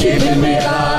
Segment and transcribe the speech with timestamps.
[0.00, 0.89] keeping me alive.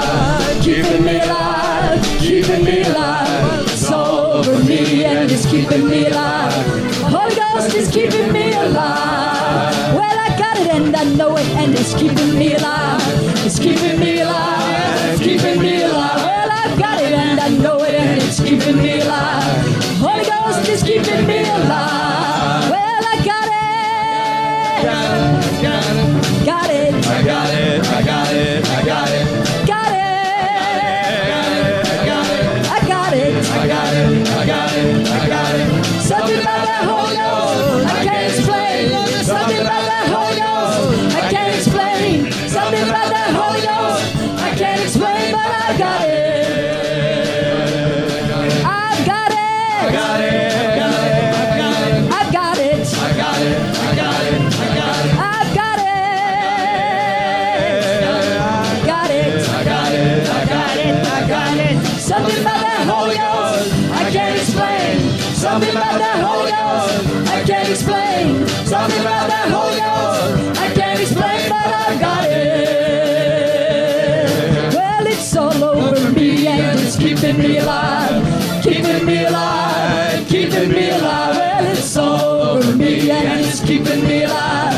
[77.31, 81.35] Keeping me alive, keeping me alive, keeping me alive.
[81.37, 84.73] Well, it's all over me and it's keeping me alive.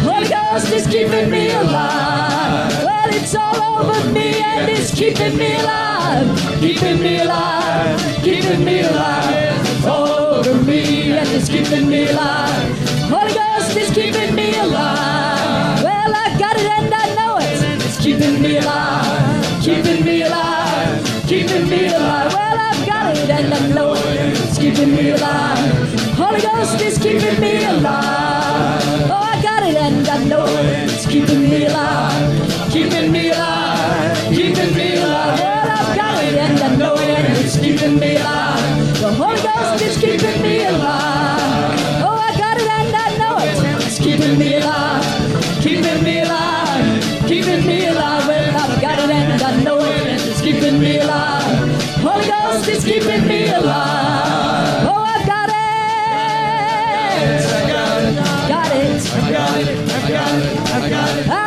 [0.00, 2.84] Holy Ghost is keeping me alive.
[2.84, 8.80] Well, it's all over me and it's keeping me alive, keeping me alive, keeping me
[8.82, 9.66] alive.
[9.66, 12.78] It's all over me and it's keeping me alive.
[13.08, 15.82] Holy Ghost is keeping me alive.
[15.82, 17.80] Well, I got it and I know it.
[17.82, 19.13] It's keeping me alive,
[21.26, 22.32] keeping me alive.
[22.34, 24.38] Well, I've got it and I know it.
[24.38, 26.14] It's keeping me alive.
[26.16, 29.10] Holy Ghost is keeping me alive.
[29.10, 30.90] Oh, I got it and I know it.
[30.90, 35.40] It's keeping me alive, keeping me alive, keeping me alive.
[35.40, 37.44] Well, I've got it and I know it.
[37.44, 39.00] It's keeping me alive.
[39.00, 41.13] The Holy Ghost is keeping me alive.
[52.06, 54.86] Holy Ghost is keeping me alive.
[54.86, 55.54] Oh, I've got it.
[58.46, 59.00] Got it.
[59.14, 60.58] I got it, I got it, I got it.
[60.70, 61.43] I've got it.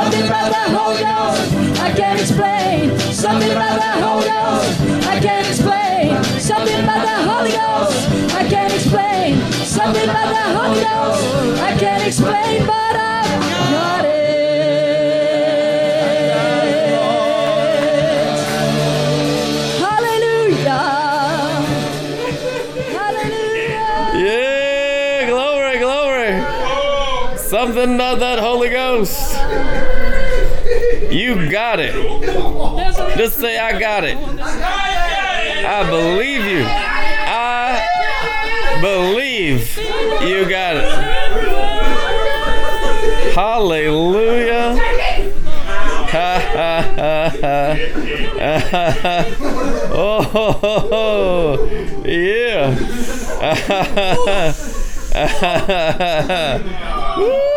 [0.00, 2.98] Something about that Holy Ghost I can't explain.
[3.12, 6.40] Something about that Holy Ghost I can't explain.
[6.40, 9.36] Something about that Holy Ghost I can't explain.
[9.62, 14.19] Something about that Holy Ghost I can't explain, but I've got it.
[27.60, 29.34] Something about that Holy Ghost.
[31.12, 31.92] You got it.
[33.18, 34.16] Just say, I got it.
[34.16, 36.64] I believe you.
[36.64, 37.82] I
[38.80, 40.90] believe you got it.
[43.34, 44.78] Hallelujah.
[46.08, 47.76] Ha ha ha ha.
[49.92, 51.68] Oh, ho, ho, ho.
[52.06, 52.70] yeah.
[57.20, 57.49] Woo!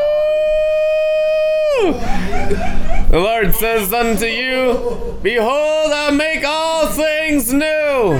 [3.13, 8.17] The Lord says unto you, Behold, I make all things new.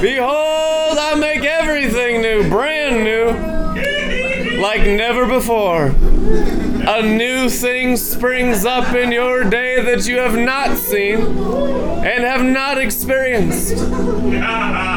[0.00, 5.86] Behold, I make everything new, brand new, like never before.
[5.86, 12.44] A new thing springs up in your day that you have not seen and have
[12.44, 13.74] not experienced.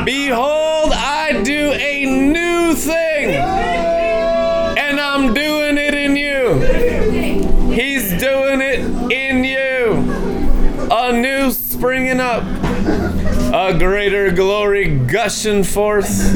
[0.05, 7.04] Behold, I do a new thing, and I'm doing it in you.
[11.85, 12.43] Springing up,
[13.53, 16.33] a greater glory gushing forth.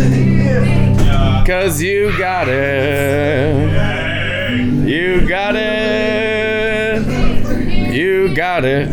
[1.48, 3.72] Cause you got it.
[4.88, 7.02] You got it.
[7.92, 8.90] You got it.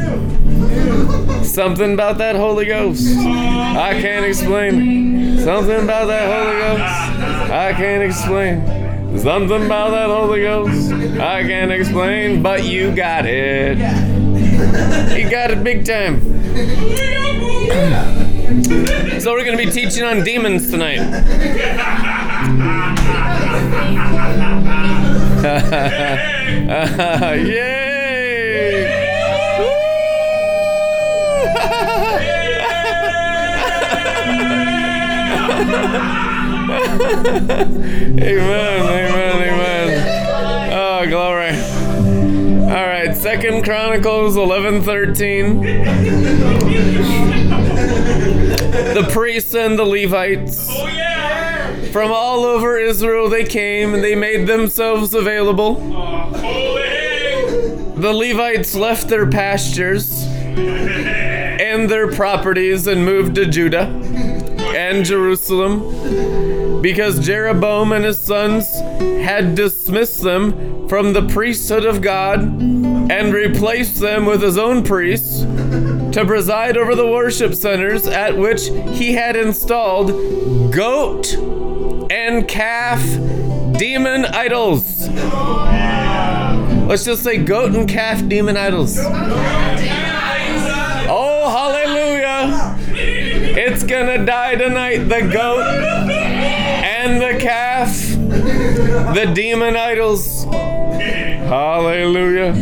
[1.45, 3.07] Something about that Holy Ghost.
[3.19, 5.39] I can't explain.
[5.39, 7.53] Something about that Holy Ghost.
[7.53, 9.19] I can't explain.
[9.19, 10.91] Something about that Holy Ghost.
[11.21, 13.77] I can't explain, but you got it.
[14.57, 16.36] You got it big time.
[19.21, 20.97] So we're going to be teaching on demons tonight.
[27.47, 28.87] Yay!
[38.19, 39.76] amen, amen, amen.
[43.47, 45.61] Second Chronicles 11 13.
[48.93, 50.69] The priests and the Levites
[51.93, 55.77] from all over Israel they came and they made themselves available.
[57.95, 63.87] The Levites left their pastures and their properties and moved to Judah
[64.75, 68.67] and Jerusalem because Jeroboam and his sons
[69.23, 75.41] had dismissed them from the priesthood of God and replaced them with his own priests
[75.41, 81.35] to preside over the worship centers at which he had installed goat
[82.11, 83.03] and calf
[83.79, 85.09] demon idols.
[86.89, 88.97] Let's just say goat and calf demon idols.
[91.09, 92.77] Oh, hallelujah.
[93.59, 94.99] It's gonna die tonight.
[94.99, 95.65] The goat
[98.77, 100.45] the demon idols.
[100.45, 102.55] Hallelujah.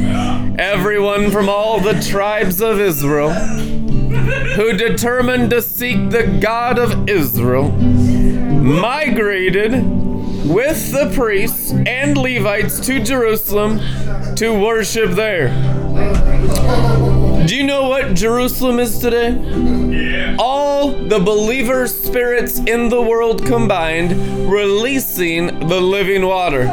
[0.59, 7.73] Everyone from all the tribes of Israel who determined to seek the God of Israel
[8.65, 9.73] migrated
[10.47, 13.79] with the priests and Levites to Jerusalem
[14.37, 15.49] to worship there.
[17.47, 20.35] Do you know what Jerusalem is today?
[20.39, 24.13] All the believer spirits in the world combined,
[24.51, 26.65] releasing the living water.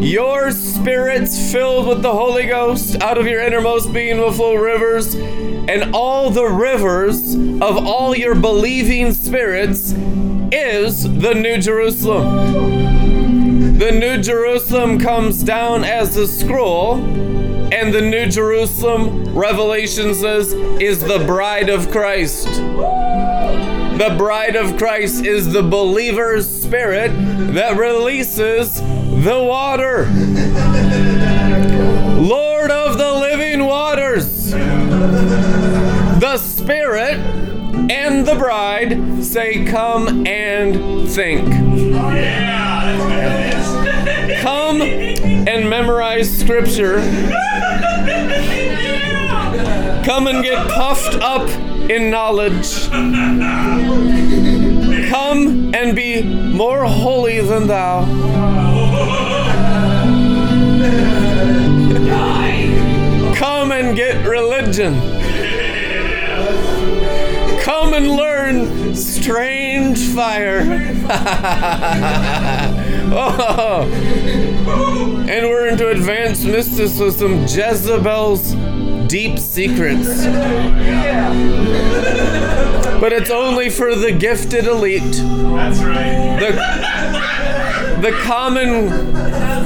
[0.00, 5.14] Your spirits filled with the Holy Ghost out of your innermost being will flow rivers,
[5.14, 9.92] and all the rivers of all your believing spirits
[10.50, 13.78] is the New Jerusalem.
[13.78, 16.96] The New Jerusalem comes down as a scroll,
[17.72, 22.44] and the New Jerusalem, Revelation says, is the bride of Christ.
[22.46, 27.10] The bride of Christ is the believer's spirit
[27.54, 30.04] that releases the water.
[32.20, 34.50] Lord of the living waters.
[34.50, 37.18] The Spirit
[37.90, 41.50] and the bride say, Come and think.
[44.42, 46.98] Come and memorize scripture.
[50.04, 51.48] Come and get puffed up
[51.88, 52.88] in knowledge.
[55.08, 58.04] Come and be more holy than thou.
[63.36, 64.94] Come and get religion.
[67.60, 70.62] Come and learn strange fire.
[73.14, 73.88] oh.
[75.28, 78.56] And we're into advanced mysticism, Jezebel's
[79.12, 80.24] deep secrets.
[82.98, 85.02] But it's only for the gifted elite.
[85.02, 86.40] That's right.
[86.40, 86.52] The,
[88.08, 89.12] the common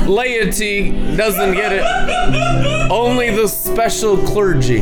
[0.08, 1.84] laity doesn't get it.
[2.90, 4.80] Only the special clergy.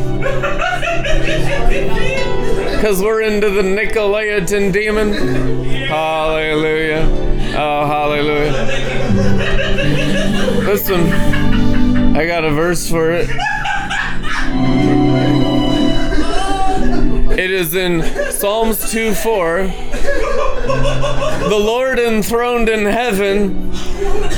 [2.70, 5.12] Because we're into the Nicolaitan demon.
[5.88, 7.06] Hallelujah.
[7.54, 8.52] Oh, hallelujah.
[10.64, 11.12] Listen,
[12.16, 13.28] I got a verse for it.
[17.36, 19.66] It is in Psalms 2 4.
[21.48, 23.70] The Lord enthroned in heaven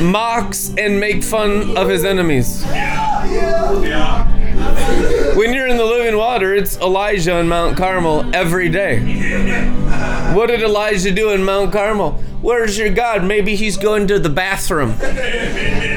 [0.00, 2.62] mocks and make fun of his enemies.
[2.64, 3.76] Yeah.
[3.82, 4.35] You're
[6.42, 9.00] it's Elijah on Mount Carmel every day.
[10.34, 12.12] What did Elijah do in Mount Carmel?
[12.42, 13.24] Where's your God?
[13.24, 14.92] Maybe he's going to the bathroom.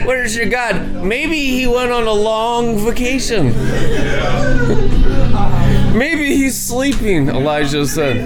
[0.05, 1.03] Where's your God?
[1.03, 3.47] Maybe he went on a long vacation.
[5.97, 8.17] Maybe he's sleeping, Elijah said.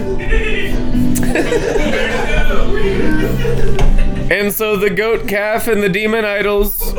[4.31, 6.93] And so the goat calf and the demon idols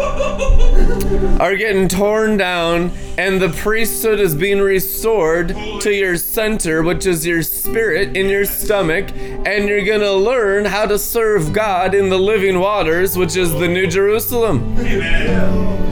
[1.41, 5.49] are getting torn down, and the priesthood is being restored
[5.81, 10.87] to your center, which is your spirit in your stomach, and you're gonna learn how
[10.87, 14.77] to serve God in the living waters, which is the New Jerusalem.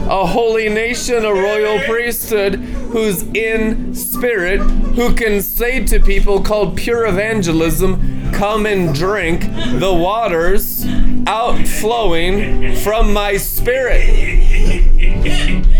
[0.09, 6.77] A holy nation, a royal priesthood who's in spirit, who can say to people called
[6.77, 9.41] pure evangelism, Come and drink
[9.79, 10.85] the waters
[11.27, 14.62] outflowing from my spirit.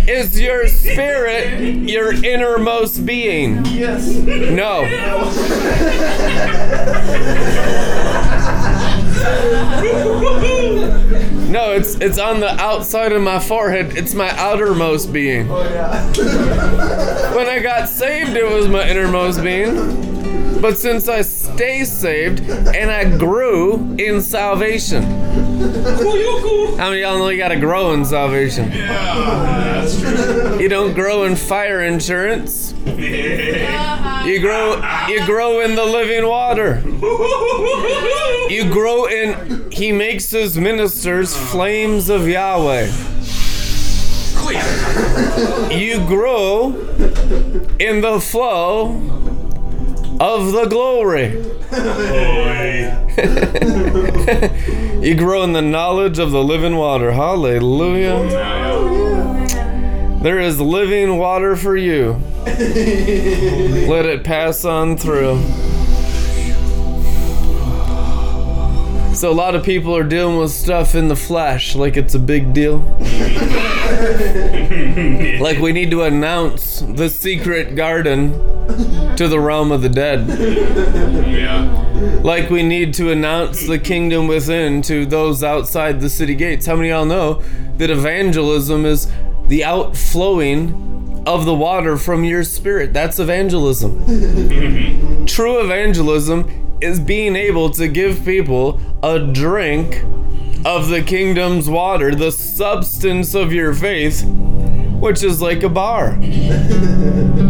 [0.08, 3.66] Is your spirit your innermost being?
[3.68, 4.06] Yes.
[4.10, 4.86] No.
[4.86, 5.30] No,
[11.56, 13.98] it's it's on the outside of my forehead.
[13.98, 15.50] It's my outermost being.
[15.50, 17.36] Oh yeah.
[17.36, 20.62] When I got saved, it was my innermost being.
[20.62, 25.04] But since I stay saved and I grew in salvation.
[25.04, 28.72] How many of y'all know you gotta grow in salvation?
[28.72, 30.60] Yeah, that's true.
[30.60, 32.74] You don't grow in fire insurance.
[32.86, 36.82] You grow you grow in the living water.
[38.50, 42.92] You grow in he makes his ministers flames of Yahweh.
[45.72, 46.68] You grow
[47.80, 48.92] in the flow
[50.20, 51.44] of the glory.
[55.04, 57.12] You grow in the knowledge of the living water.
[57.12, 58.26] Hallelujah.
[60.22, 62.22] There is living water for you.
[62.46, 65.44] Let it pass on through.
[69.14, 72.20] So, a lot of people are dealing with stuff in the flesh like it's a
[72.20, 72.80] big deal.
[75.40, 78.32] like we need to announce the secret garden
[79.16, 80.28] to the realm of the dead.
[81.30, 82.22] Yeah.
[82.24, 86.66] Like we need to announce the kingdom within to those outside the city gates.
[86.66, 87.44] How many of y'all know
[87.78, 89.12] that evangelism is
[89.48, 92.94] the outflowing of the water from your spirit?
[92.94, 95.26] That's evangelism.
[95.28, 100.04] True evangelism is being able to give people a drink
[100.66, 106.18] of the kingdom's water, the substance of your faith, which is like a bar.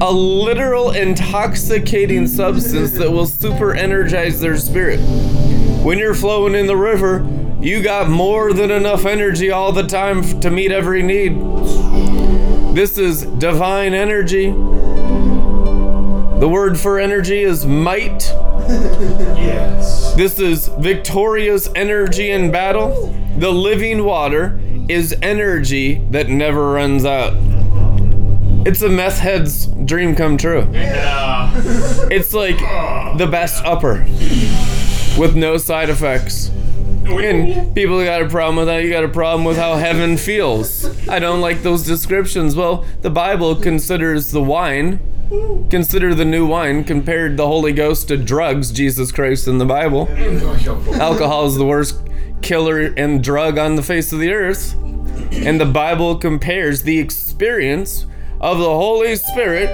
[0.01, 5.00] A literal intoxicating substance that will super energize their spirit.
[5.84, 7.27] When you're flowing in the river,
[7.62, 11.32] you got more than enough energy all the time to meet every need.
[12.74, 14.48] This is divine energy.
[16.39, 18.24] The word for energy is might.
[19.38, 20.15] Yes.
[20.15, 23.13] This is victorious energy in battle.
[23.38, 27.34] The living water is energy that never runs out.
[28.65, 30.68] It's a meth head's dream come true.
[30.74, 31.51] Yeah.
[32.10, 32.58] It's like
[33.20, 34.03] the best upper
[35.15, 36.50] with no side effects.
[37.05, 38.83] And people got a problem with that.
[38.83, 40.86] You got a problem with how heaven feels.
[41.07, 42.55] I don't like those descriptions.
[42.55, 45.00] Well, the Bible considers the wine,
[45.69, 50.07] consider the new wine, compared the Holy Ghost to drugs, Jesus Christ in the Bible.
[50.95, 52.00] Alcohol is the worst
[52.41, 54.75] killer and drug on the face of the earth.
[55.31, 58.05] And the Bible compares the experience
[58.39, 59.69] of the Holy Spirit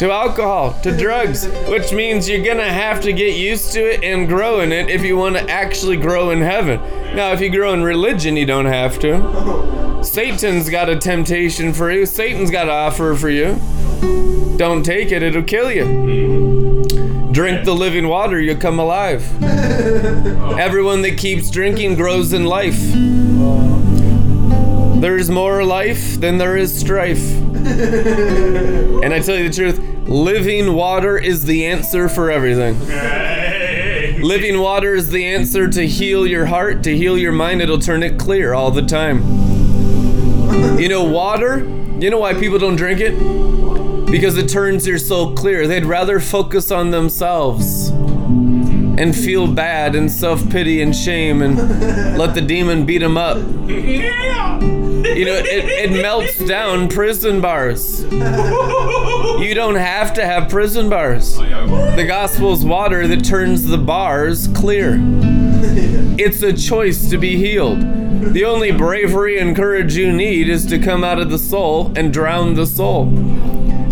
[0.00, 4.26] to alcohol, to drugs, which means you're gonna have to get used to it and
[4.26, 6.80] grow in it if you want to actually grow in heaven.
[7.14, 10.02] Now, if you grow in religion, you don't have to.
[10.02, 13.60] Satan's got a temptation for you, Satan's got an offer for you.
[14.56, 16.82] Don't take it, it'll kill you.
[17.30, 19.22] Drink the living water, you'll come alive.
[19.42, 22.80] Everyone that keeps drinking grows in life.
[25.02, 27.49] There is more life than there is strife.
[29.02, 32.78] And I tell you the truth, living water is the answer for everything.
[34.22, 37.62] Living water is the answer to heal your heart, to heal your mind.
[37.62, 39.18] It'll turn it clear all the time.
[40.78, 41.60] You know, water,
[41.98, 43.16] you know why people don't drink it?
[44.10, 45.66] Because it turns your soul clear.
[45.66, 47.90] They'd rather focus on themselves
[49.00, 51.56] and feel bad and self pity and shame and
[52.18, 53.38] let the demon beat him up.
[53.38, 58.02] You know, it, it melts down prison bars.
[58.02, 61.38] You don't have to have prison bars.
[61.38, 64.98] Oh, the gospel's water that turns the bars clear.
[66.18, 67.80] It's a choice to be healed.
[67.80, 72.12] The only bravery and courage you need is to come out of the soul and
[72.12, 73.06] drown the soul.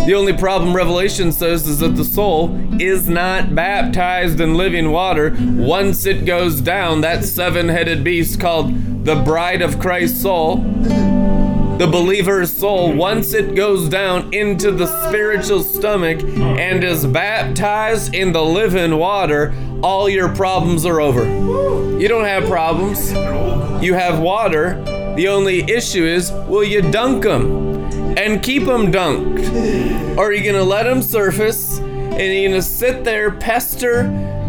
[0.06, 5.36] The only problem Revelation says is that the soul is not baptized in living water.
[5.38, 11.86] Once it goes down, that seven headed beast called the bride of Christ's soul, the
[11.86, 18.42] believer's soul, once it goes down into the spiritual stomach and is baptized in the
[18.42, 21.24] living water, all your problems are over.
[22.00, 23.12] You don't have problems.
[23.84, 24.82] You have water.
[25.16, 27.77] The only issue is will you dunk them
[28.18, 30.18] and keep them dunked?
[30.18, 34.00] Are you to let them surface and you're going to sit there, pester,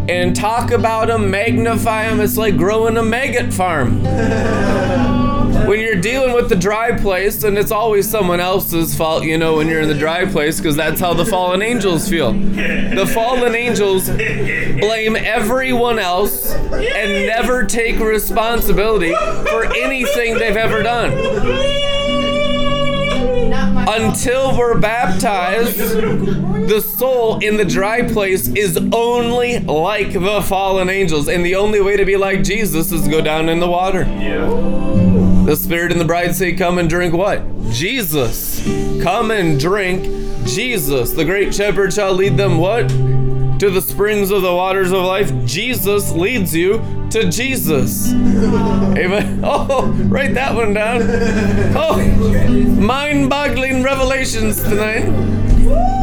[0.09, 2.19] and talk about them, magnify them?
[2.19, 4.03] It's like growing a maggot farm.
[5.67, 9.57] When you're dealing with the dry place, and it's always someone else's fault, you know,
[9.57, 12.33] when you're in the dry place, because that's how the fallen angels feel.
[12.33, 21.11] The fallen angels blame everyone else and never take responsibility for anything they've ever done.
[23.89, 31.27] Until we're baptized, the soul in the dry place is only like the fallen angels.
[31.27, 34.01] And the only way to be like Jesus is go down in the water.
[34.19, 34.47] Yeah.
[35.45, 37.43] The Spirit and the bride say, Come and drink what?
[37.71, 38.63] Jesus.
[39.01, 40.03] Come and drink
[40.45, 41.11] Jesus.
[41.11, 42.91] The great shepherd shall lead them what?
[43.59, 45.33] To the springs of the waters of life.
[45.45, 46.77] Jesus leads you
[47.11, 48.11] to Jesus.
[48.13, 49.41] Amen.
[49.43, 51.01] Oh, write that one down.
[51.75, 51.97] Oh,
[52.79, 55.05] mind boggling revelations tonight.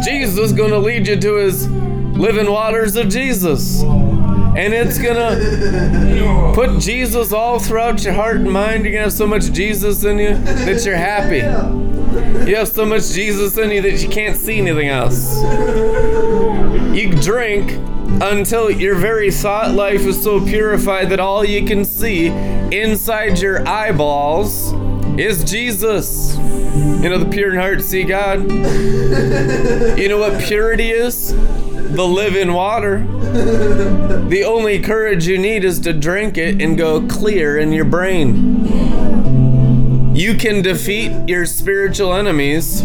[0.04, 3.82] Jesus is gonna lead you to his living waters of Jesus.
[3.82, 8.84] And it's gonna put Jesus all throughout your heart and mind.
[8.84, 11.38] You're gonna have so much Jesus in you that you're happy.
[12.48, 15.36] You have so much Jesus in you that you can't see anything else.
[16.96, 17.72] You drink
[18.22, 23.68] until your very thought life is so purified that all you can see inside your
[23.68, 24.72] eyeballs
[25.20, 26.38] is Jesus.
[26.38, 28.50] You know, the pure in heart see God.
[28.50, 31.34] You know what purity is?
[31.34, 33.00] The living water.
[34.30, 38.64] The only courage you need is to drink it and go clear in your brain.
[40.16, 42.82] You can defeat your spiritual enemies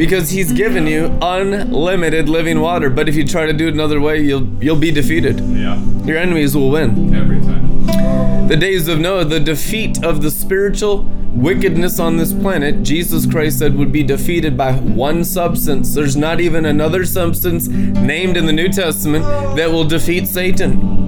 [0.00, 2.88] because he's given you unlimited living water.
[2.88, 5.40] But if you try to do it another way, you'll you'll be defeated.
[5.40, 5.78] Yeah.
[6.06, 7.14] Your enemies will win.
[7.14, 8.48] Every time.
[8.48, 11.02] The days of Noah, the defeat of the spiritual
[11.34, 15.94] wickedness on this planet, Jesus Christ said would be defeated by one substance.
[15.94, 19.26] There's not even another substance named in the New Testament
[19.56, 20.99] that will defeat Satan.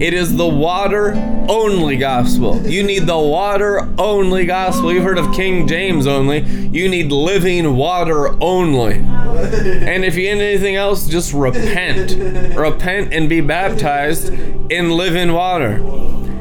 [0.00, 1.12] It is the water
[1.46, 2.66] only gospel.
[2.66, 4.90] You need the water only gospel.
[4.90, 6.40] You've heard of King James only.
[6.40, 8.94] You need living water only.
[8.94, 12.56] And if you need anything else, just repent.
[12.56, 14.30] Repent and be baptized
[14.72, 15.76] in living water.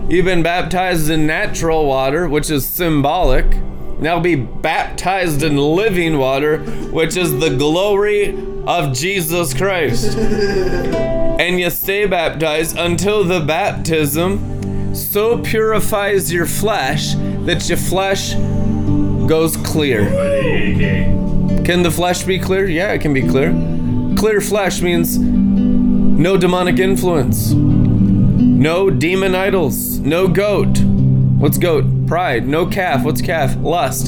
[0.10, 3.46] You've been baptized in natural water, which is symbolic.
[4.00, 6.60] Now be baptized in living water,
[6.92, 8.30] which is the glory
[8.66, 10.18] of Jesus Christ.
[11.40, 17.14] And you stay baptized until the baptism so purifies your flesh
[17.46, 18.34] that your flesh
[19.26, 20.10] goes clear.
[21.64, 22.68] Can the flesh be clear?
[22.68, 23.52] Yeah, it can be clear.
[24.18, 30.78] Clear flesh means no demonic influence, no demon idols, no goat.
[30.80, 31.86] What's goat?
[32.06, 32.50] Pride.
[32.50, 33.06] No calf.
[33.06, 33.56] What's calf?
[33.56, 34.08] Lust.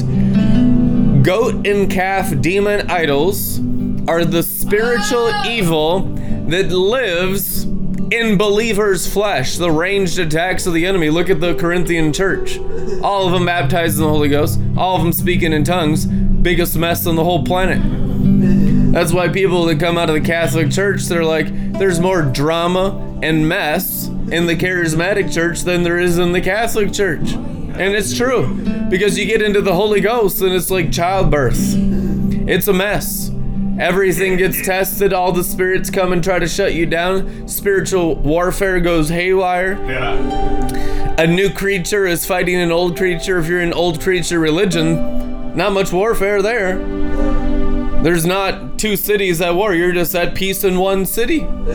[1.22, 3.58] Goat and calf demon idols
[4.06, 5.48] are the spiritual ah!
[5.48, 6.11] evil
[6.52, 11.08] that lives in believers' flesh, the ranged attacks of the enemy.
[11.08, 12.58] Look at the Corinthian church.
[13.02, 16.04] All of them baptized in the Holy Ghost, all of them speaking in tongues.
[16.06, 17.80] Biggest mess on the whole planet.
[18.92, 23.18] That's why people that come out of the Catholic Church, they're like, there's more drama
[23.22, 27.32] and mess in the charismatic church than there is in the Catholic Church.
[27.32, 28.54] And it's true.
[28.90, 31.74] Because you get into the Holy Ghost and it's like childbirth.
[32.46, 33.30] It's a mess.
[33.78, 37.48] Everything gets tested, all the spirits come and try to shut you down.
[37.48, 39.82] Spiritual warfare goes haywire.
[39.86, 41.14] Yeah.
[41.18, 43.38] A new creature is fighting an old creature.
[43.38, 46.78] If you're an old creature religion, not much warfare there.
[48.02, 49.74] There's not two cities at war.
[49.74, 51.40] You're just at peace in one city.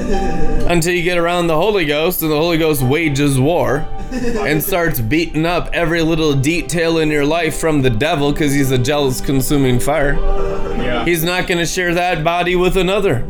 [0.68, 5.00] Until you get around the Holy Ghost and the Holy Ghost wages war and starts
[5.00, 9.22] beating up every little detail in your life from the devil because he's a jealous
[9.22, 10.14] consuming fire.
[10.14, 11.06] Yeah.
[11.06, 13.26] He's not going to share that body with another.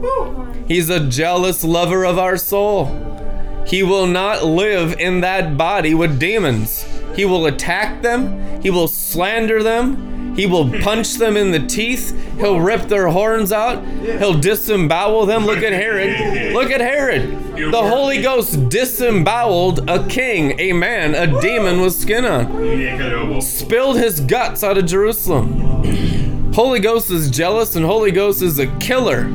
[0.67, 2.85] He's a jealous lover of our soul.
[3.65, 6.85] He will not live in that body with demons.
[7.15, 10.06] He will attack them, he will slander them,
[10.37, 15.45] he will punch them in the teeth, he'll rip their horns out, he'll disembowel them.
[15.45, 16.53] Look at Herod.
[16.53, 17.43] Look at Herod.
[17.57, 24.19] The Holy Ghost disemboweled a king, a man, a demon with skin on spilled his
[24.21, 26.53] guts out of Jerusalem.
[26.53, 29.25] Holy Ghost is jealous and Holy Ghost is a killer.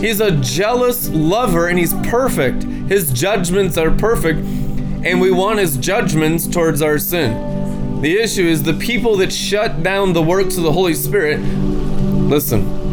[0.00, 2.64] He's a jealous lover and he's perfect.
[2.64, 7.87] His judgments are perfect and we want his judgments towards our sin.
[8.00, 11.40] The issue is the people that shut down the works of the Holy Spirit.
[11.40, 12.92] Listen,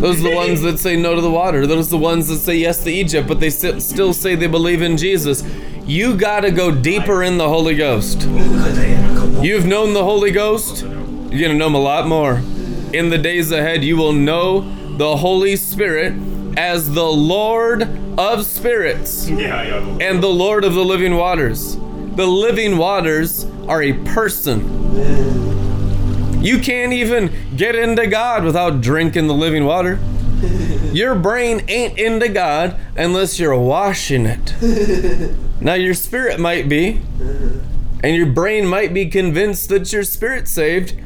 [0.00, 1.66] those are the ones that say no to the water.
[1.66, 4.80] Those are the ones that say yes to Egypt, but they still say they believe
[4.80, 5.42] in Jesus.
[5.84, 8.22] You gotta go deeper in the Holy Ghost.
[9.42, 12.40] You've known the Holy Ghost, you're gonna know him a lot more.
[12.92, 14.60] In the days ahead, you will know
[14.98, 16.14] the Holy Spirit
[16.56, 21.76] as the Lord of spirits and the Lord of the living waters.
[21.76, 24.60] The living waters are a person.
[26.42, 30.00] You can't even get into God without drinking the living water.
[30.92, 34.54] Your brain ain't into God unless you're washing it.
[35.60, 37.00] Now, your spirit might be,
[38.02, 40.98] and your brain might be convinced that your spirit's saved,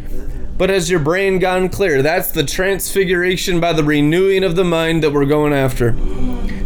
[0.57, 2.01] but has your brain gone clear?
[2.01, 5.93] That's the transfiguration by the renewing of the mind that we're going after.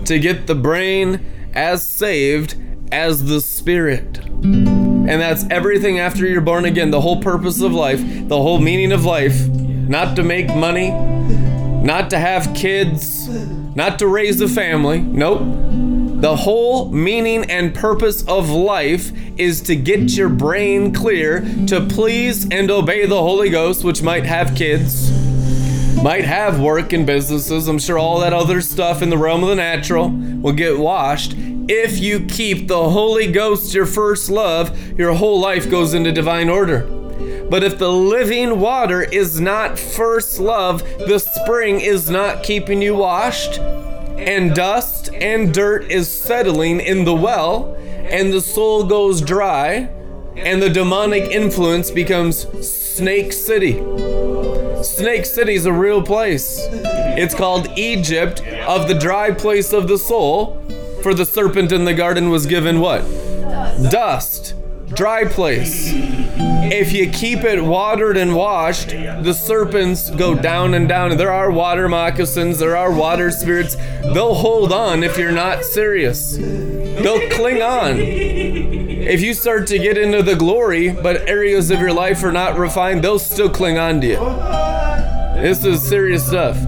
[0.05, 2.55] To get the brain as saved
[2.93, 4.78] as the spirit.
[5.09, 6.91] And that's everything after you're born again.
[6.91, 9.49] The whole purpose of life, the whole meaning of life.
[9.49, 13.27] Not to make money, not to have kids,
[13.75, 15.01] not to raise a family.
[15.01, 15.41] Nope.
[16.21, 22.47] The whole meaning and purpose of life is to get your brain clear to please
[22.51, 25.11] and obey the Holy Ghost, which might have kids,
[26.03, 27.67] might have work and businesses.
[27.67, 31.35] I'm sure all that other stuff in the realm of the natural will get washed.
[31.71, 36.49] If you keep the Holy Ghost your first love, your whole life goes into divine
[36.49, 36.81] order.
[37.51, 42.95] But if the living water is not first love, the spring is not keeping you
[42.95, 49.91] washed, and dust and dirt is settling in the well, and the soul goes dry,
[50.37, 53.75] and the demonic influence becomes Snake City.
[54.83, 56.61] Snake City is a real place.
[56.73, 60.65] It's called Egypt of the dry place of the soul.
[61.09, 63.01] For the serpent in the garden was given what?
[63.91, 64.55] Dust.
[64.89, 65.91] Dry place.
[65.91, 71.17] If you keep it watered and washed, the serpents go down and down.
[71.17, 73.77] There are water moccasins, there are water spirits.
[74.03, 76.37] They'll hold on if you're not serious.
[76.37, 77.97] They'll cling on.
[77.99, 82.59] If you start to get into the glory, but areas of your life are not
[82.59, 84.19] refined, they'll still cling on to you.
[85.41, 86.59] This is serious stuff.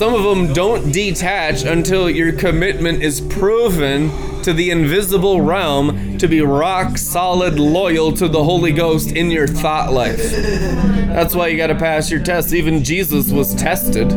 [0.00, 4.10] Some of them don't detach until your commitment is proven
[4.40, 9.46] to the invisible realm to be rock solid loyal to the Holy Ghost in your
[9.46, 10.32] thought life.
[10.32, 12.54] That's why you got to pass your tests.
[12.54, 14.08] Even Jesus was tested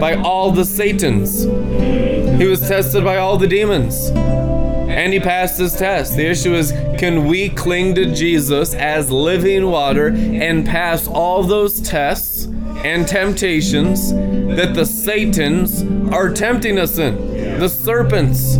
[0.00, 4.08] by all the Satans, he was tested by all the demons.
[4.08, 6.16] And he passed his test.
[6.16, 11.80] The issue is can we cling to Jesus as living water and pass all those
[11.80, 12.46] tests
[12.84, 14.12] and temptations
[14.56, 17.58] that the Satans are tempting us in?
[17.58, 18.54] The serpents.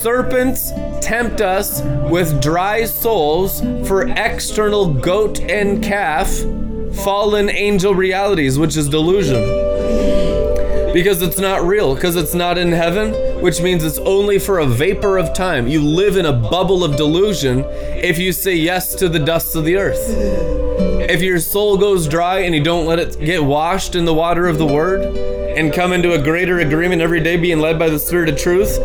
[0.00, 6.28] Serpents tempt us with dry souls for external goat and calf
[7.04, 9.42] fallen angel realities, which is delusion.
[10.92, 14.66] Because it's not real, because it's not in heaven, which means it's only for a
[14.66, 15.66] vapor of time.
[15.66, 19.64] You live in a bubble of delusion if you say yes to the dust of
[19.64, 20.71] the earth.
[21.08, 24.46] If your soul goes dry and you don't let it get washed in the water
[24.46, 25.02] of the word
[25.56, 28.78] and come into a greater agreement every day being led by the spirit of truth,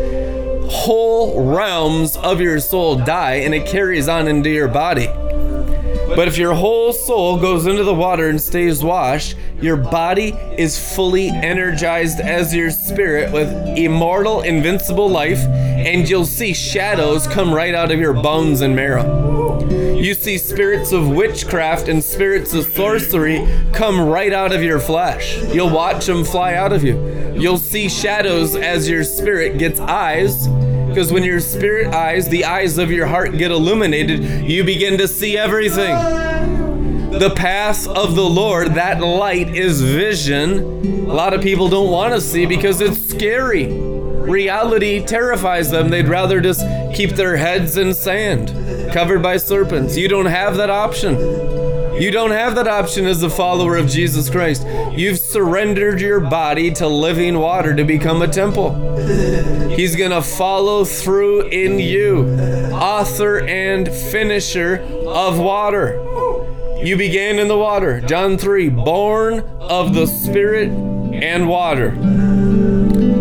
[0.68, 5.06] whole realms of your soul die and it carries on into your body.
[5.06, 10.76] But if your whole soul goes into the water and stays washed, your body is
[10.96, 17.74] fully energized as your spirit with immortal, invincible life, and you'll see shadows come right
[17.74, 19.37] out of your bones and marrow.
[19.98, 25.42] You see spirits of witchcraft and spirits of sorcery come right out of your flesh.
[25.52, 27.34] You'll watch them fly out of you.
[27.36, 30.46] You'll see shadows as your spirit gets eyes
[30.88, 35.08] because when your spirit eyes, the eyes of your heart get illuminated, you begin to
[35.08, 35.96] see everything.
[37.10, 41.08] The path of the Lord, that light is vision.
[41.08, 43.87] A lot of people don't want to see because it's scary.
[44.18, 45.88] Reality terrifies them.
[45.90, 46.60] They'd rather just
[46.94, 48.48] keep their heads in sand,
[48.92, 49.96] covered by serpents.
[49.96, 51.18] You don't have that option.
[52.00, 54.64] You don't have that option as a follower of Jesus Christ.
[54.92, 58.74] You've surrendered your body to living water to become a temple.
[59.70, 62.24] He's going to follow through in you,
[62.72, 64.76] author and finisher
[65.06, 65.94] of water.
[66.84, 68.00] You began in the water.
[68.00, 71.90] John 3, born of the Spirit and water.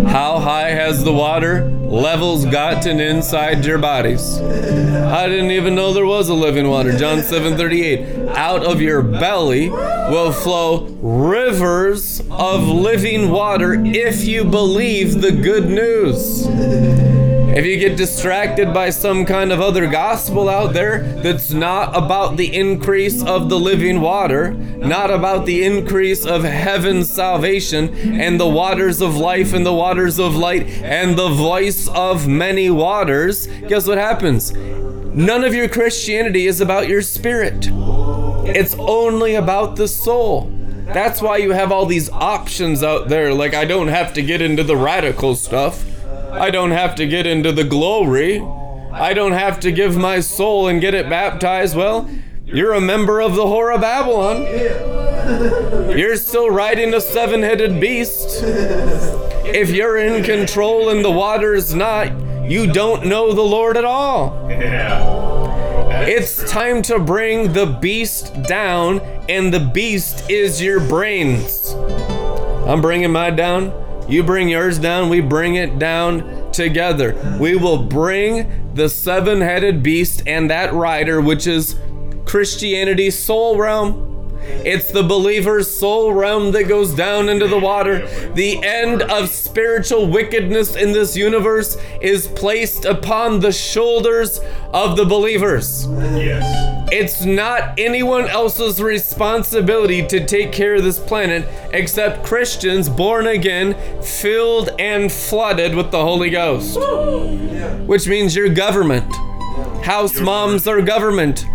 [0.07, 4.39] How high has the water levels gotten inside your bodies?
[4.39, 6.97] I didn't even know there was a living water.
[6.97, 8.29] John 7:38.
[8.35, 15.69] Out of your belly will flow rivers of living water if you believe the good
[15.69, 16.47] news.
[17.57, 22.37] If you get distracted by some kind of other gospel out there that's not about
[22.37, 28.45] the increase of the living water, not about the increase of heaven's salvation and the
[28.47, 33.87] waters of life and the waters of light and the voice of many waters, guess
[33.87, 34.51] what happens?
[34.53, 37.69] None of your Christianity is about your spirit.
[38.45, 40.51] It's only about the soul.
[40.93, 43.33] That's why you have all these options out there.
[43.33, 45.83] Like, I don't have to get into the radical stuff.
[46.31, 48.39] I don't have to get into the glory.
[48.91, 51.75] I don't have to give my soul and get it baptized.
[51.75, 52.09] Well,
[52.45, 54.43] you're a member of the whore of Babylon.
[55.97, 58.43] You're still riding a seven headed beast.
[59.45, 62.11] If you're in control and the water's not,
[62.49, 64.47] you don't know the Lord at all.
[64.49, 66.01] Yeah.
[66.01, 71.73] It's time to bring the beast down, and the beast is your brains.
[72.65, 73.73] I'm bringing mine down.
[74.07, 75.09] You bring yours down.
[75.09, 77.37] We bring it down together.
[77.39, 81.75] We will bring the seven headed beast and that rider, which is
[82.25, 84.16] Christianity's soul realm.
[84.47, 88.07] It's the believer's soul realm that goes down into the water.
[88.33, 94.39] The end of spiritual wickedness in this universe is placed upon the shoulders
[94.73, 95.87] of the believers.
[95.87, 96.75] Yes.
[96.91, 103.75] It's not anyone else's responsibility to take care of this planet except Christians born again,
[104.01, 106.77] filled and flooded with the Holy Ghost.
[107.85, 109.13] Which means your government.
[109.83, 111.45] House moms are government.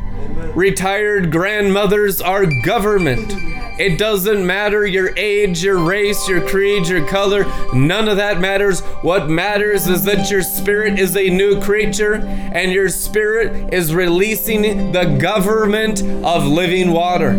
[0.55, 3.33] Retired grandmothers are government.
[3.81, 7.47] It doesn't matter your age, your race, your creed, your color.
[7.73, 8.81] None of that matters.
[9.01, 14.93] What matters is that your spirit is a new creature and your spirit is releasing
[14.93, 17.33] the government of living water.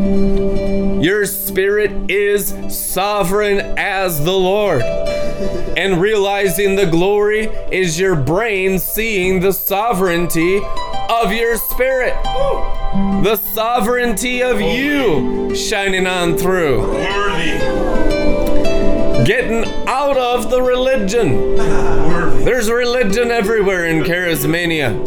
[0.99, 4.81] Your spirit is sovereign as the Lord.
[4.81, 10.61] And realizing the glory is your brain seeing the sovereignty
[11.09, 12.13] of your spirit.
[13.23, 16.93] The sovereignty of you shining on through.
[16.93, 17.57] Worthy.
[19.25, 21.55] Getting out of the religion.
[22.43, 25.01] There's religion everywhere in charismania.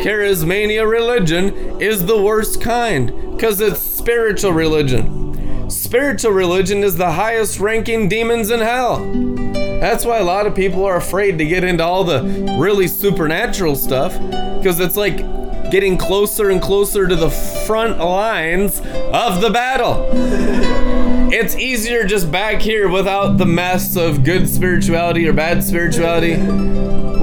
[0.00, 5.68] Charismania religion is the worst kind because it's spiritual religion.
[5.68, 9.65] Spiritual religion is the highest ranking demons in hell.
[9.80, 12.22] That's why a lot of people are afraid to get into all the
[12.58, 14.12] really supernatural stuff
[14.58, 15.18] because it's like
[15.70, 18.80] getting closer and closer to the front lines
[19.12, 20.08] of the battle.
[21.32, 26.36] It's easier just back here without the mess of good spirituality or bad spirituality,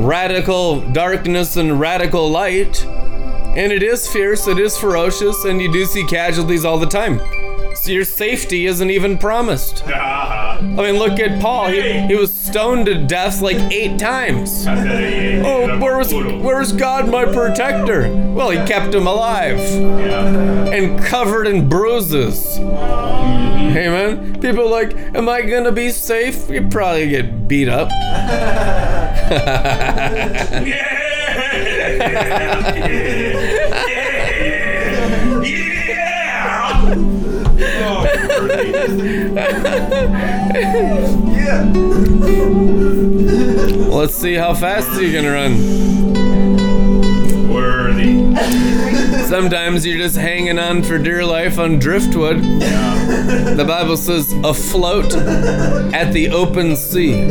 [0.01, 2.85] radical darkness and radical light.
[2.85, 7.19] And it is fierce, it is ferocious, and you do see casualties all the time.
[7.85, 9.83] Your safety isn't even promised.
[9.87, 11.67] I mean, look at Paul.
[11.69, 14.65] He, he was stoned to death like eight times.
[14.67, 18.09] Oh, where was where was God my protector?
[18.33, 22.57] Well, he kept him alive and covered in bruises.
[22.59, 24.39] Amen.
[24.39, 26.49] People are like, am I gonna be safe?
[26.49, 27.89] You probably get beat up.
[30.65, 31.03] Yeah.
[43.89, 45.53] Let's see how fast you can run.
[47.49, 48.35] worthy.
[49.23, 52.41] Sometimes you're just hanging on for dear life on driftwood.
[52.43, 57.25] The Bible says afloat at the open sea.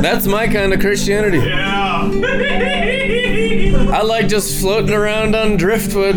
[0.00, 1.38] That's my kind of Christianity.
[1.38, 2.10] Yeah.
[3.92, 6.16] I like just floating around on driftwood.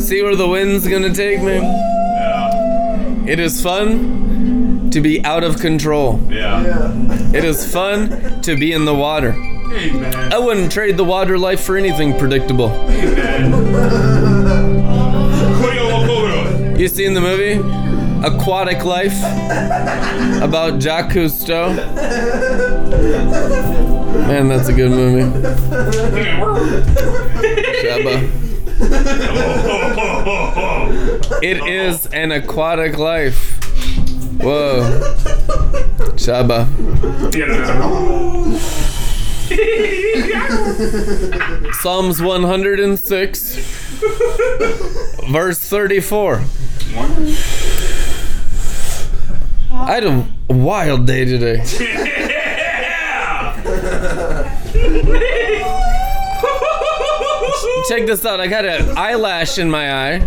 [0.00, 1.56] See where the wind's gonna take me.
[1.56, 3.26] Yeah.
[3.26, 6.18] It is fun to be out of control.
[6.30, 6.90] Yeah.
[7.34, 9.32] It is fun to be in the water.
[9.32, 10.32] Amen.
[10.32, 12.70] I wouldn't trade the water life for anything predictable.
[12.88, 13.52] Amen.
[16.80, 17.60] You seen the movie
[18.26, 19.18] Aquatic Life
[20.42, 21.76] about Jacques Cousteau?
[24.26, 25.30] Man, that's a good movie.
[27.82, 28.49] Shabba.
[31.42, 33.58] It is an aquatic life.
[34.40, 34.82] Whoa.
[36.16, 36.66] Shabba.
[41.74, 43.56] Psalms 106,
[45.30, 46.42] verse 34.
[49.72, 51.64] I had a wild day today.
[57.90, 58.38] Check this out.
[58.38, 60.24] I got an eyelash in my eye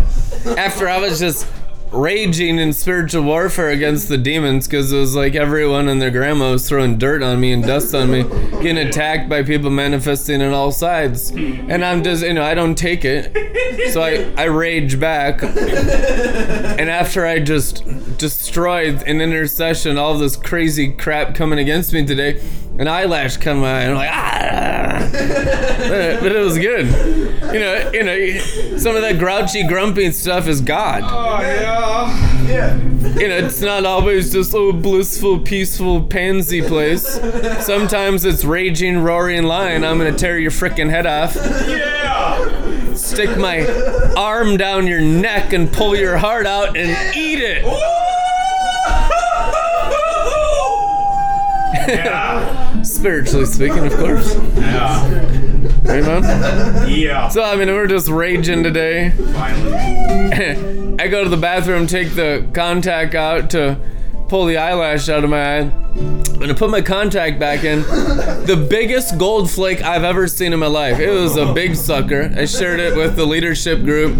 [0.57, 1.47] after I was just
[1.93, 6.51] raging in spiritual warfare against the demons because it was like everyone and their grandma
[6.51, 8.23] was throwing dirt on me and dust on me,
[8.61, 11.29] getting attacked by people manifesting on all sides.
[11.29, 13.31] And I'm just, you know, I don't take it.
[13.93, 15.41] So I, I rage back.
[15.41, 17.85] And after I just
[18.17, 22.41] destroyed in intercession all this crazy crap coming against me today,
[22.77, 25.09] an eyelash come eye, and I'm like, ah!
[25.11, 27.32] but, but it was good.
[27.53, 28.37] You know, you know,
[28.77, 31.03] some of that grouchy, grumpy stuff is God.
[31.05, 32.47] Oh, yeah.
[32.47, 32.77] yeah.
[33.19, 37.19] You know, it's not always just a blissful, peaceful, pansy place.
[37.63, 39.83] Sometimes it's raging, roaring lion.
[39.83, 41.35] I'm gonna tear your frickin' head off,
[41.67, 42.93] Yeah.
[42.95, 43.67] stick my
[44.17, 47.63] arm down your neck, and pull your heart out and eat it.
[51.87, 52.81] yeah.
[52.83, 54.35] Spiritually speaking, of course.
[54.55, 55.62] Yeah.
[55.85, 56.89] Amen.
[56.89, 57.27] Yeah.
[57.29, 59.11] So I mean, we're just raging today.
[59.33, 60.95] Finally.
[60.99, 63.77] I go to the bathroom, take the contact out to
[64.27, 65.71] pull the eyelash out of my eye.
[65.95, 67.81] I'm gonna put my contact back in.
[67.81, 70.99] The biggest gold flake I've ever seen in my life.
[70.99, 72.33] It was a big sucker.
[72.35, 74.17] I shared it with the leadership group.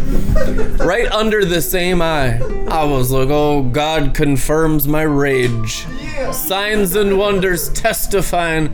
[0.79, 2.39] Right under the same eye.
[2.69, 5.85] I was like, oh, God confirms my rage.
[6.31, 8.73] Signs and wonders testifying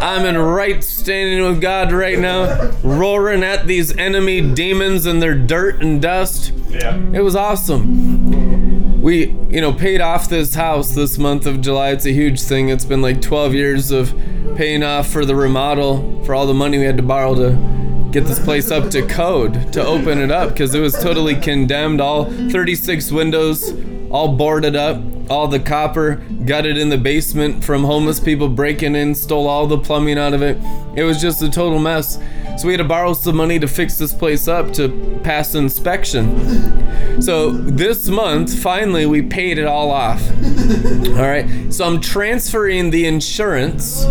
[0.00, 5.34] I'm in right standing with God right now, roaring at these enemy demons and their
[5.34, 6.52] dirt and dust.
[6.70, 6.96] Yeah.
[7.12, 8.05] It was awesome.
[9.06, 11.90] We, you know, paid off this house this month of July.
[11.90, 12.70] It's a huge thing.
[12.70, 14.12] It's been like 12 years of
[14.56, 18.24] paying off for the remodel, for all the money we had to borrow to get
[18.24, 22.00] this place up to code, to open it up, because it was totally condemned.
[22.00, 23.72] All 36 windows,
[24.10, 29.14] all boarded up, all the copper gutted in the basement from homeless people breaking in,
[29.14, 30.56] stole all the plumbing out of it.
[30.96, 32.18] It was just a total mess.
[32.58, 37.20] So we had to borrow some money to fix this place up to pass inspection.
[37.20, 40.22] So this month, finally, we paid it all off.
[40.30, 41.72] All right.
[41.72, 44.04] So I'm transferring the insurance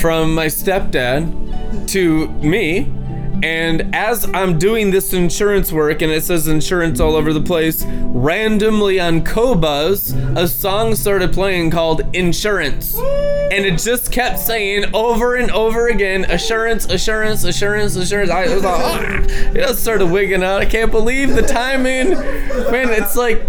[0.00, 2.92] from my stepdad to me.
[3.42, 7.84] And as I'm doing this insurance work, and it says insurance all over the place,
[7.86, 12.98] randomly on Qobuz, a song started playing called Insurance.
[12.98, 18.30] And it just kept saying over and over again, assurance, assurance, assurance, assurance.
[18.30, 20.60] I was like, oh, it just started wigging out.
[20.60, 22.10] I can't believe the timing.
[22.10, 23.40] Man, it's like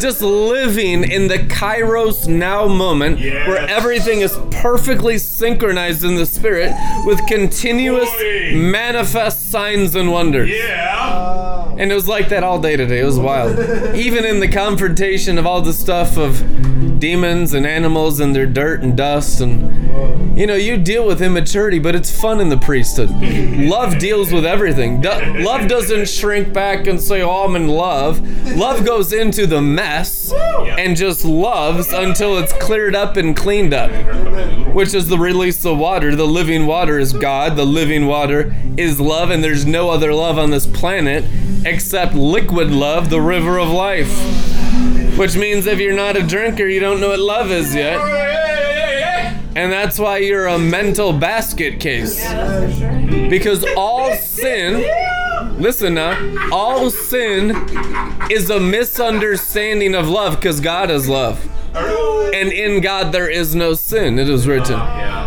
[0.00, 6.72] just living in the Kairos now moment where everything is perfectly synchronized in the spirit
[7.04, 8.52] with continuous Boy.
[9.26, 10.50] Manifest signs and wonders.
[10.50, 11.74] Yeah.
[11.78, 13.00] And it was like that all day today.
[13.00, 13.58] It was wild.
[13.96, 16.38] Even in the confrontation of all the stuff of
[16.98, 19.86] demons and animals and their dirt and dust and
[20.38, 23.10] you know, you deal with immaturity, but it's fun in the priesthood.
[23.10, 25.00] love deals with everything.
[25.00, 28.20] Do- love doesn't shrink back and say, "Oh, I'm in love."
[28.54, 33.90] Love goes into the mess and just loves until it's cleared up and cleaned up
[34.76, 36.14] which is the release of water.
[36.14, 40.38] The living water is God, the living water is love, and there's no other love
[40.38, 41.24] on this planet
[41.64, 44.10] except liquid love, the river of life.
[45.18, 47.98] Which means if you're not a drinker, you don't know what love is yet.
[49.56, 52.22] And that's why you're a mental basket case.
[53.30, 54.84] Because all sin,
[55.58, 57.56] listen now, all sin
[58.30, 61.42] is a misunderstanding of love because God is love.
[61.76, 64.80] And in God there is no sin, it is written.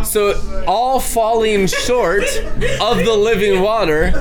[0.04, 2.24] So all falling short
[2.80, 4.12] of the living water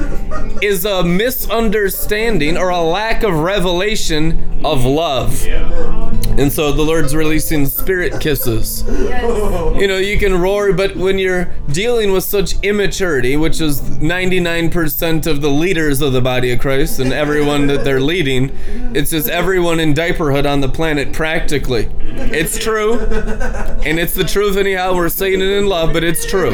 [0.61, 5.45] is a misunderstanding or a lack of revelation of love.
[6.39, 8.83] And so the Lord's releasing spirit kisses.
[8.87, 15.27] You know, you can roar, but when you're dealing with such immaturity, which is 99%
[15.27, 18.51] of the leaders of the body of Christ and everyone that they're leading,
[18.95, 21.89] it's just everyone in diaperhood on the planet practically.
[22.19, 22.99] It's true.
[22.99, 24.95] And it's the truth anyhow.
[24.95, 26.51] We're saying it in love, but it's true.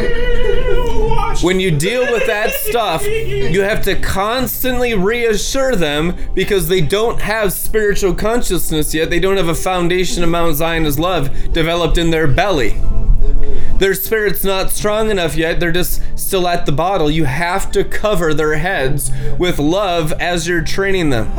[1.42, 7.20] When you deal with that stuff, you have to constantly reassure them because they don't
[7.22, 9.10] have spiritual consciousness yet.
[9.10, 12.82] They don't have a foundation of Mount Zion love developed in their belly.
[13.78, 15.60] Their spirit's not strong enough yet.
[15.60, 17.12] They're just still at the bottle.
[17.12, 21.32] You have to cover their heads with love as you're training them.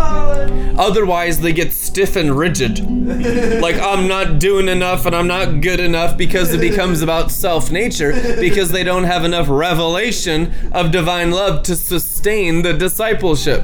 [0.79, 2.81] Otherwise, they get stiff and rigid.
[3.57, 7.71] Like, I'm not doing enough and I'm not good enough because it becomes about self
[7.71, 13.63] nature because they don't have enough revelation of divine love to sustain the discipleship.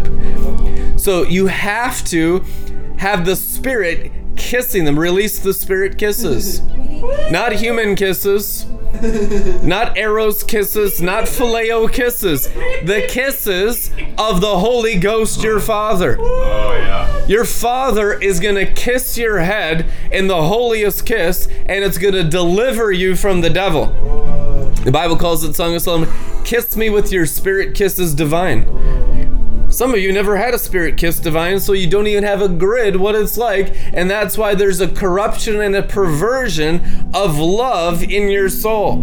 [0.98, 2.44] So, you have to
[2.98, 6.62] have the spirit kissing them, release the spirit kisses.
[7.30, 8.66] Not human kisses.
[9.62, 12.48] Not Eros kisses, not Phileo kisses.
[12.84, 16.16] The kisses of the Holy Ghost, your Father.
[16.20, 17.26] Oh yeah.
[17.26, 22.14] Your Father is going to kiss your head in the holiest kiss, and it's going
[22.14, 23.86] to deliver you from the devil.
[24.84, 26.08] The Bible calls it Song of Solomon
[26.44, 28.66] Kiss me with your spirit kisses divine.
[29.72, 32.48] Some of you never had a spirit kiss divine, so you don't even have a
[32.48, 36.82] grid what it's like, and that's why there's a corruption and a perversion
[37.14, 39.02] of love in your soul.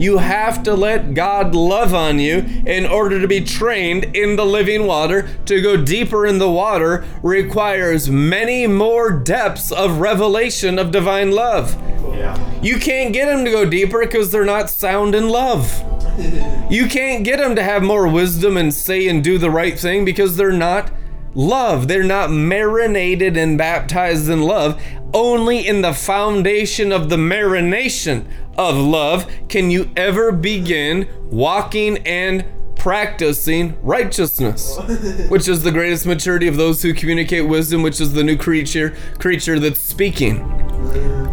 [0.00, 4.44] You have to let God love on you in order to be trained in the
[4.44, 5.28] living water.
[5.44, 11.76] To go deeper in the water requires many more depths of revelation of divine love.
[12.20, 12.60] Yeah.
[12.60, 15.84] You can't get them to go deeper because they're not sound in love.
[16.70, 20.04] You can't get them to have more wisdom and say and do the right thing
[20.04, 20.92] because they're not
[21.34, 21.88] love.
[21.88, 24.80] They're not marinated and baptized in love.
[25.12, 32.44] Only in the foundation of the marination of love can you ever begin walking and
[32.76, 34.78] practicing righteousness,
[35.28, 38.96] which is the greatest maturity of those who communicate wisdom, which is the new creature
[39.18, 40.69] creature that's speaking.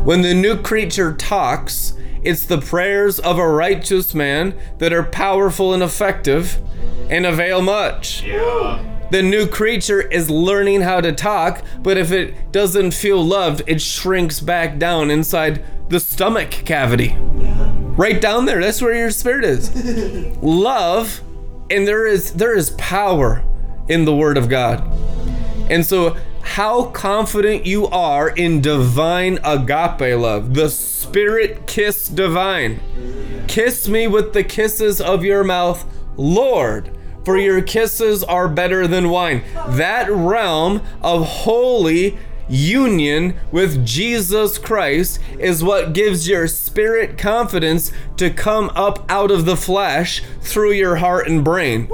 [0.04, 1.94] When the new creature talks,
[2.24, 6.60] it's the prayers of a righteous man that are powerful and effective
[7.10, 8.24] and avail much.
[8.24, 8.84] Yeah.
[9.12, 13.82] The new creature is learning how to talk, but if it doesn't feel loved, it
[13.82, 17.16] shrinks back down inside the stomach cavity.
[17.18, 19.74] Right down there, that's where your spirit is.
[20.44, 21.22] Love,
[21.70, 23.44] and there is there is power
[23.88, 24.84] in the word of God.
[25.70, 32.80] And so how confident you are in divine agape love, the spirit kiss divine.
[33.48, 35.86] Kiss me with the kisses of your mouth,
[36.16, 36.90] Lord,
[37.26, 39.44] for your kisses are better than wine.
[39.68, 42.18] That realm of holy
[42.50, 49.46] union with Jesus Christ is what gives your spirit confidence to come up out of
[49.46, 51.90] the flesh through your heart and brain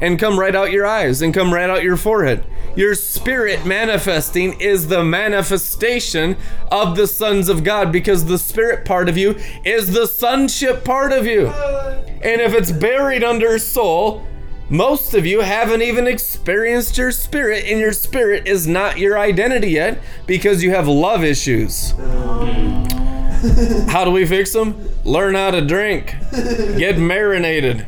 [0.00, 2.44] and come right out your eyes and come right out your forehead.
[2.76, 6.36] Your spirit manifesting is the manifestation
[6.70, 11.12] of the sons of God because the spirit part of you is the sonship part
[11.12, 11.48] of you.
[11.48, 14.26] And if it's buried under soul,
[14.68, 19.70] most of you haven't even experienced your spirit, and your spirit is not your identity
[19.70, 21.92] yet because you have love issues.
[23.88, 24.88] How do we fix them?
[25.04, 27.86] Learn how to drink, get marinated.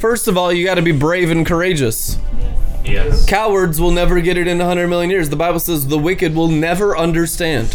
[0.00, 2.18] First of all, you got to be brave and courageous.
[2.88, 3.26] Yes.
[3.26, 5.28] Cowards will never get it in 100 million years.
[5.28, 7.68] The Bible says the wicked will never understand.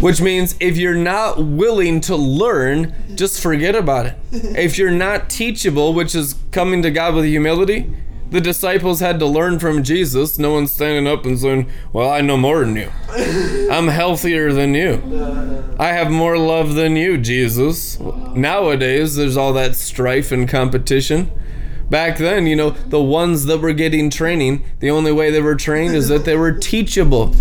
[0.00, 4.16] Which means if you're not willing to learn, just forget about it.
[4.32, 7.90] If you're not teachable, which is coming to God with humility,
[8.30, 10.38] the disciples had to learn from Jesus.
[10.38, 12.90] No one's standing up and saying, Well, I know more than you.
[13.70, 15.00] I'm healthier than you.
[15.78, 17.98] I have more love than you, Jesus.
[18.00, 21.30] Nowadays, there's all that strife and competition.
[21.90, 25.54] Back then, you know, the ones that were getting training, the only way they were
[25.54, 27.34] trained is that they were teachable.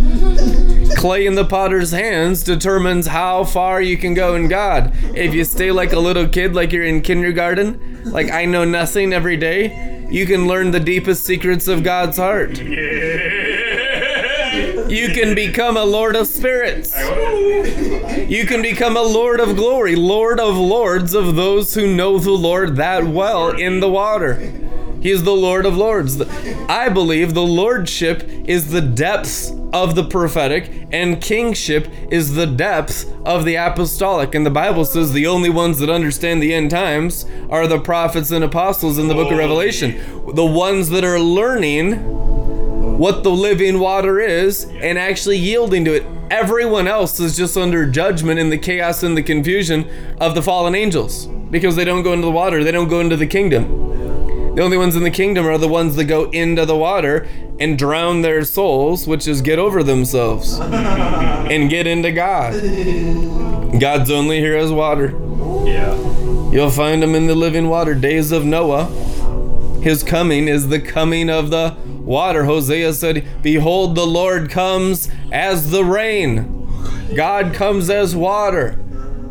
[0.97, 4.93] Clay in the potter's hands determines how far you can go in God.
[5.15, 9.13] If you stay like a little kid, like you're in kindergarten, like I know nothing
[9.13, 12.59] every day, you can learn the deepest secrets of God's heart.
[14.93, 16.95] You can become a Lord of Spirits.
[16.95, 22.29] You can become a Lord of Glory, Lord of Lords of those who know the
[22.29, 24.35] Lord that well in the water.
[25.01, 26.21] He is the Lord of Lords.
[26.69, 33.11] I believe the Lordship is the depths of the prophetic, and kingship is the depth
[33.25, 34.35] of the apostolic.
[34.35, 38.29] And the Bible says the only ones that understand the end times are the prophets
[38.29, 39.99] and apostles in the book of Revelation.
[40.35, 42.32] The ones that are learning
[42.97, 46.05] what the living water is and actually yielding to it.
[46.29, 49.89] Everyone else is just under judgment in the chaos and the confusion
[50.19, 53.17] of the fallen angels because they don't go into the water, they don't go into
[53.17, 54.55] the kingdom.
[54.55, 57.27] The only ones in the kingdom are the ones that go into the water
[57.59, 62.53] and drown their souls, which is get over themselves and get into God.
[63.79, 65.09] God's only here as water.
[65.65, 65.95] Yeah.
[66.51, 67.95] You'll find him in the living water.
[67.95, 68.85] Days of Noah.
[69.81, 72.45] His coming is the coming of the water.
[72.45, 76.67] Hosea said, Behold, the Lord comes as the rain.
[77.15, 78.79] God comes as water.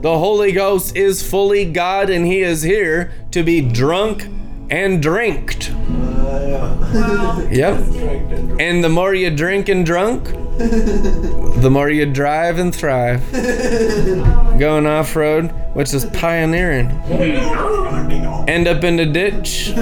[0.01, 4.27] The Holy Ghost is fully God, and He is here to be drunk
[4.70, 5.73] and drinked.
[7.51, 7.79] Yep.
[8.61, 10.25] And the more you drink and drunk,
[10.59, 13.31] the more you drive and thrive.
[14.59, 16.89] Going off road, which is pioneering.
[18.49, 19.73] End up in the ditch,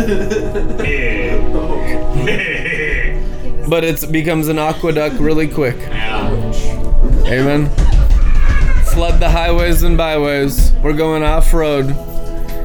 [3.71, 5.77] but it becomes an aqueduct really quick.
[7.27, 7.71] Amen.
[8.87, 10.73] Flood the highways and byways.
[10.83, 11.95] We're going off road.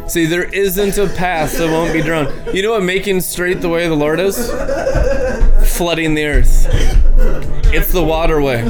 [0.10, 2.34] See, there isn't a path that won't be drawn.
[2.54, 4.50] You know what making straight the way of the Lord is?
[5.78, 6.68] Flooding the earth.
[7.74, 8.64] It's the waterway.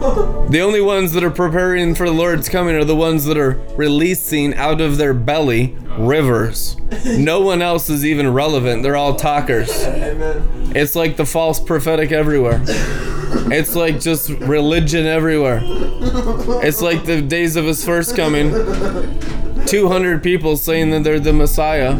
[0.00, 3.60] The only ones that are preparing for the Lord's coming are the ones that are
[3.76, 6.76] releasing out of their belly rivers.
[7.04, 8.82] No one else is even relevant.
[8.82, 9.68] They're all talkers.
[10.74, 12.62] It's like the false prophetic everywhere.
[13.52, 15.60] It's like just religion everywhere.
[15.62, 18.50] It's like the days of his first coming.
[19.66, 21.94] 200 people saying that they're the Messiah.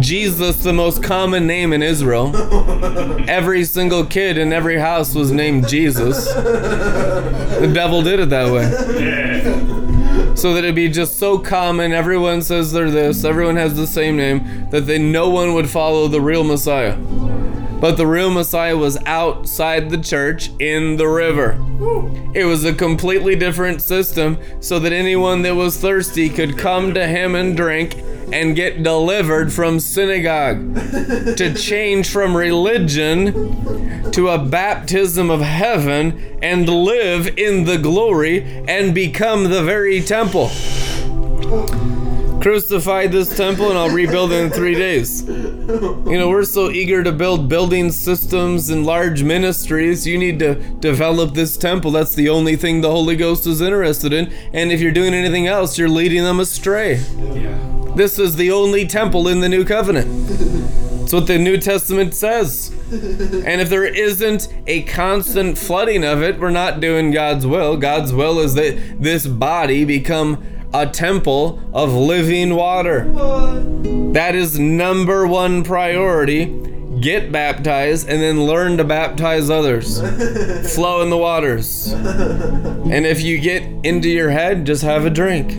[0.00, 2.34] Jesus, the most common name in Israel.
[3.28, 6.26] Every single kid in every house was named Jesus.
[6.26, 10.34] The devil did it that way.
[10.34, 14.16] So that it'd be just so common, everyone says they're this, everyone has the same
[14.16, 16.96] name, that they no one would follow the real Messiah.
[17.82, 21.58] But the real Messiah was outside the church in the river.
[22.32, 27.06] It was a completely different system so that anyone that was thirsty could come to
[27.06, 27.96] him and drink
[28.32, 30.74] and get delivered from synagogue.
[31.36, 38.94] to change from religion to a baptism of heaven and live in the glory and
[38.94, 40.50] become the very temple.
[42.42, 45.22] Crucify this temple and I'll rebuild it in three days.
[45.28, 50.06] You know, we're so eager to build building systems and large ministries.
[50.08, 51.92] You need to develop this temple.
[51.92, 54.32] That's the only thing the Holy Ghost is interested in.
[54.52, 57.00] And if you're doing anything else, you're leading them astray.
[57.94, 60.28] This is the only temple in the new covenant.
[61.00, 62.72] That's what the New Testament says.
[62.90, 67.76] And if there isn't a constant flooding of it, we're not doing God's will.
[67.76, 73.04] God's will is that this body become a temple of living water.
[74.12, 76.46] That is number one priority.
[77.00, 80.00] Get baptized and then learn to baptize others.
[80.74, 81.92] Flow in the waters.
[81.92, 85.52] And if you get into your head, just have a drink.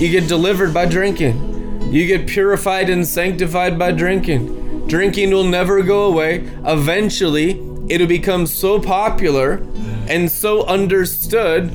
[0.00, 1.54] You get delivered by drinking.
[1.90, 4.86] You get purified and sanctified by drinking.
[4.88, 6.40] Drinking will never go away.
[6.66, 9.62] Eventually, it'll become so popular
[10.06, 11.72] and so understood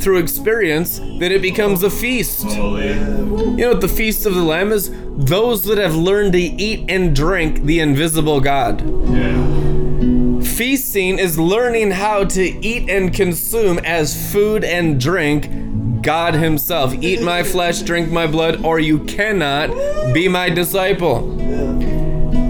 [0.00, 2.44] through experience that it becomes a feast.
[2.44, 4.90] You know what the feast of the Lamb is?
[5.16, 8.80] Those that have learned to eat and drink the invisible God.
[9.10, 10.40] Yeah.
[10.42, 15.48] Feasting is learning how to eat and consume as food and drink
[16.02, 16.94] God Himself.
[16.94, 19.70] Eat my flesh, drink my blood, or you cannot
[20.12, 21.38] be my disciple.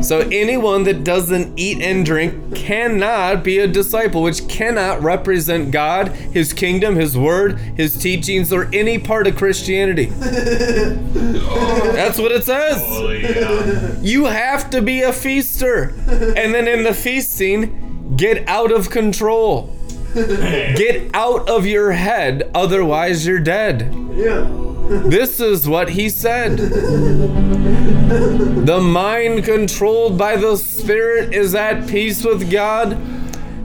[0.03, 6.09] So, anyone that doesn't eat and drink cannot be a disciple, which cannot represent God,
[6.09, 10.07] His kingdom, His word, His teachings, or any part of Christianity.
[11.93, 14.03] That's what it says.
[14.03, 15.91] You have to be a feaster.
[16.09, 19.73] And then in the feasting, get out of control.
[20.77, 23.95] Get out of your head, otherwise, you're dead.
[24.15, 24.47] Yeah.
[24.93, 26.59] This is what he said.
[28.67, 32.99] The mind controlled by the Spirit is at peace with God.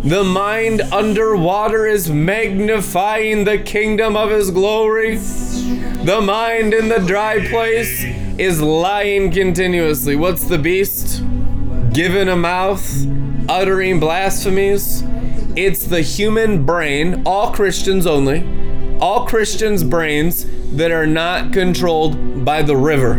[0.04, 5.18] The mind underwater is magnifying the kingdom of his glory.
[5.18, 8.06] The mind in the dry place
[8.40, 10.16] is lying continuously.
[10.16, 11.24] What's the beast?
[11.92, 12.90] Given a mouth,
[13.50, 15.04] uttering blasphemies.
[15.58, 18.46] It's the human brain, all Christians only,
[19.00, 20.46] all Christians' brains
[20.76, 23.18] that are not controlled by the river.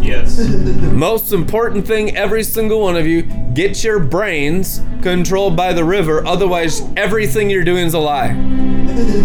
[0.00, 0.38] Yes.
[0.48, 3.20] Most important thing, every single one of you,
[3.52, 6.26] get your brains controlled by the river.
[6.26, 8.75] Otherwise, everything you're doing is a lie.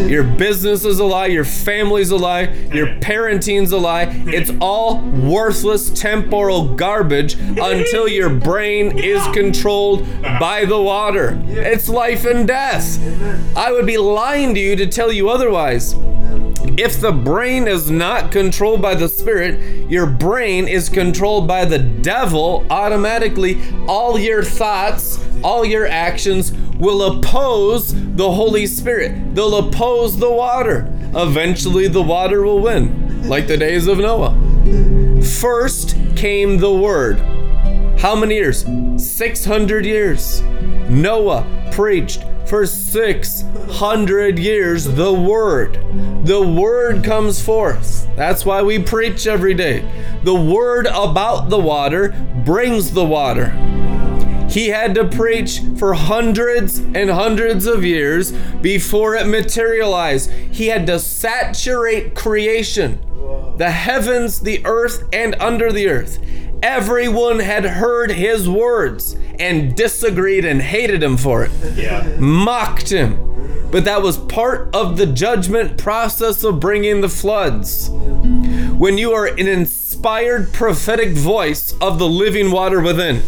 [0.09, 1.27] Your business is a lie.
[1.27, 2.49] Your family's a lie.
[2.73, 4.07] Your parenting's a lie.
[4.27, 11.41] It's all worthless temporal garbage until your brain is controlled by the water.
[11.47, 12.99] It's life and death.
[13.55, 15.95] I would be lying to you to tell you otherwise.
[16.77, 21.79] If the brain is not controlled by the spirit, your brain is controlled by the
[21.79, 23.59] devil automatically.
[23.87, 26.51] All your thoughts, all your actions
[26.81, 29.35] will oppose the Holy Spirit.
[29.35, 30.87] They'll oppose the water.
[31.13, 34.33] Eventually, the water will win, like the days of Noah.
[35.21, 37.19] First came the word.
[37.99, 38.65] How many years?
[38.97, 40.41] 600 years.
[40.89, 45.75] Noah preached for 600 years the word.
[46.25, 48.07] The word comes forth.
[48.15, 49.87] That's why we preach every day.
[50.23, 52.09] The word about the water
[52.43, 53.53] brings the water.
[54.51, 60.29] He had to preach for hundreds and hundreds of years before it materialized.
[60.29, 62.99] He had to saturate creation
[63.57, 66.19] the heavens, the earth, and under the earth.
[66.63, 72.03] Everyone had heard his words and disagreed and hated him for it, Yeah.
[72.19, 73.17] mocked him.
[73.71, 77.89] But that was part of the judgment process of bringing the floods.
[77.89, 83.21] When you are an inspired prophetic voice of the living water within,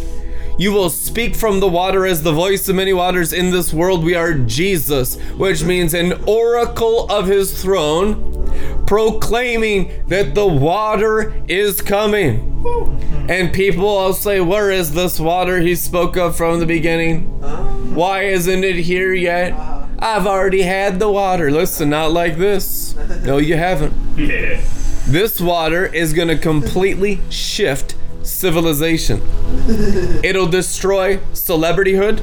[0.58, 4.04] you will speak from the water as the voice of many waters in this world.
[4.04, 11.82] We are Jesus, which means an oracle of his throne, proclaiming that the water is
[11.82, 12.50] coming.
[13.28, 17.40] And people will say, Where is this water he spoke of from the beginning?
[17.94, 19.52] Why isn't it here yet?
[19.98, 21.50] I've already had the water.
[21.50, 22.94] Listen, not like this.
[23.22, 23.94] No, you haven't.
[24.14, 24.62] Yeah.
[25.06, 27.94] This water is going to completely shift
[28.24, 29.20] civilization.
[30.24, 32.22] It'll destroy celebrityhood.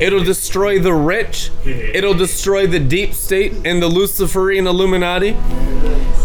[0.00, 1.50] It'll destroy the rich.
[1.64, 5.36] It'll destroy the deep state and the Luciferian Illuminati.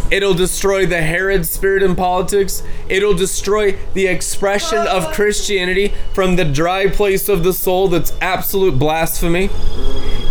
[0.09, 2.63] It'll destroy the Herod spirit in politics.
[2.87, 8.79] It'll destroy the expression of Christianity from the dry place of the soul that's absolute
[8.79, 9.49] blasphemy.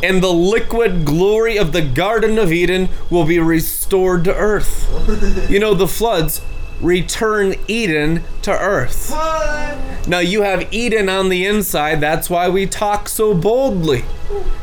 [0.03, 4.89] And the liquid glory of the Garden of Eden will be restored to earth.
[5.51, 6.41] You know, the floods
[6.81, 9.11] return Eden to earth.
[10.09, 12.01] Now you have Eden on the inside.
[12.01, 14.05] That's why we talk so boldly.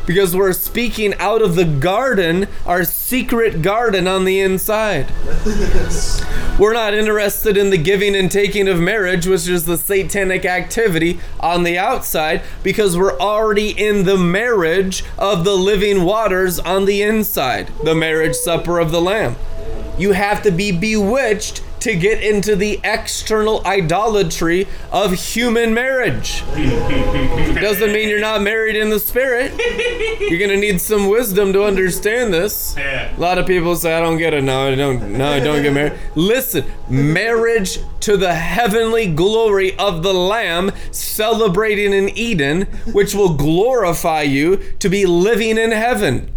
[0.06, 5.10] Because we're speaking out of the garden, our secret garden on the inside.
[6.56, 11.18] We're not interested in the giving and taking of marriage, which is the satanic activity
[11.40, 17.02] on the outside, because we're already in the marriage of the living waters on the
[17.02, 19.34] inside, the marriage supper of the Lamb.
[19.98, 26.42] You have to be bewitched to get into the external idolatry of human marriage.
[27.60, 29.52] Doesn't mean you're not married in the spirit.
[30.18, 32.74] You're gonna need some wisdom to understand this.
[32.78, 33.14] Yeah.
[33.14, 35.18] A lot of people say, "I don't get it." No, I don't.
[35.18, 35.92] No, I don't get married.
[36.14, 44.22] Listen, marriage to the heavenly glory of the Lamb, celebrating in Eden, which will glorify
[44.22, 46.30] you to be living in heaven.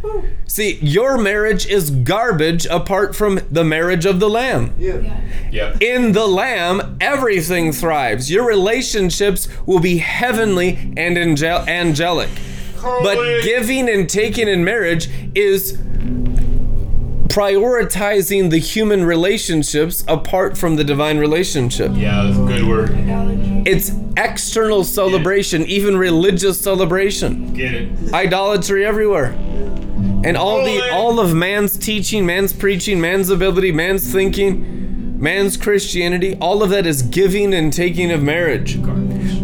[0.45, 4.73] See, your marriage is garbage apart from the marriage of the Lamb.
[5.51, 5.81] Yep.
[5.81, 8.29] In the Lamb, everything thrives.
[8.29, 12.29] Your relationships will be heavenly and angel- angelic.
[12.81, 15.77] But giving and taking in marriage is
[17.27, 21.91] prioritizing the human relationships apart from the divine relationship.
[21.93, 22.91] Yeah, that's a good word.
[23.67, 27.53] It's external celebration, even religious celebration.
[27.53, 28.13] Get it.
[28.13, 29.35] Idolatry everywhere.
[30.23, 34.86] And all the all of man's teaching, man's preaching, man's ability, man's thinking,
[35.18, 38.78] man's Christianity, all of that is giving and taking of marriage.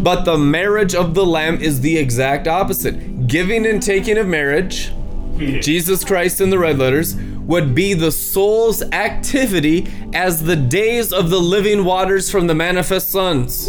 [0.02, 3.26] But the marriage of the lamb is the exact opposite.
[3.26, 4.92] Giving and taking of marriage,
[5.36, 7.16] Jesus Christ in the red letters,
[7.46, 13.10] would be the soul's activity as the days of the living waters from the manifest
[13.10, 13.66] sons.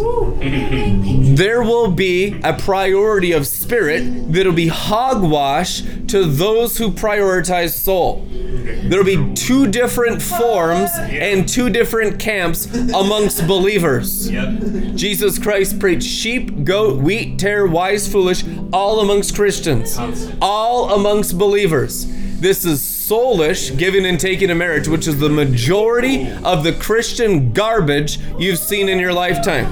[1.37, 8.25] There will be a priority of spirit that'll be hogwash to those who prioritize soul.
[8.29, 14.29] There'll be two different forms and two different camps amongst believers.
[14.31, 14.95] Yep.
[14.95, 19.99] Jesus Christ preached sheep, goat, wheat, tare, wise, foolish, all amongst Christians,
[20.41, 22.07] all amongst believers.
[22.39, 27.53] This is soulish, giving and taking a marriage, which is the majority of the Christian
[27.53, 29.67] garbage you've seen in your lifetime.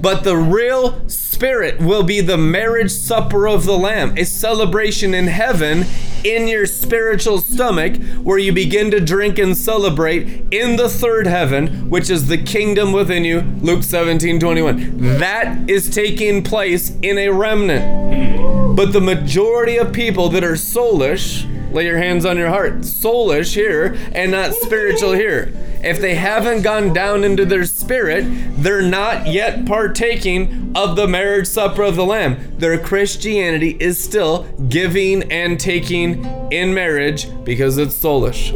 [0.00, 5.26] But the real spirit will be the marriage supper of the Lamb, a celebration in
[5.26, 5.84] heaven
[6.24, 11.88] in your spiritual stomach where you begin to drink and celebrate in the third heaven,
[11.88, 13.42] which is the kingdom within you.
[13.60, 15.18] Luke 17 21.
[15.18, 17.84] That is taking place in a remnant.
[18.14, 18.74] Hmm.
[18.74, 23.54] But the majority of people that are soulish, lay your hands on your heart, soulish
[23.54, 25.52] here and not spiritual here.
[25.82, 28.24] If they haven't gone down into their spirit,
[28.56, 32.56] they're not yet partaking of the marriage supper of the Lamb.
[32.58, 38.52] Their Christianity is still giving and taking in marriage because it's soulish.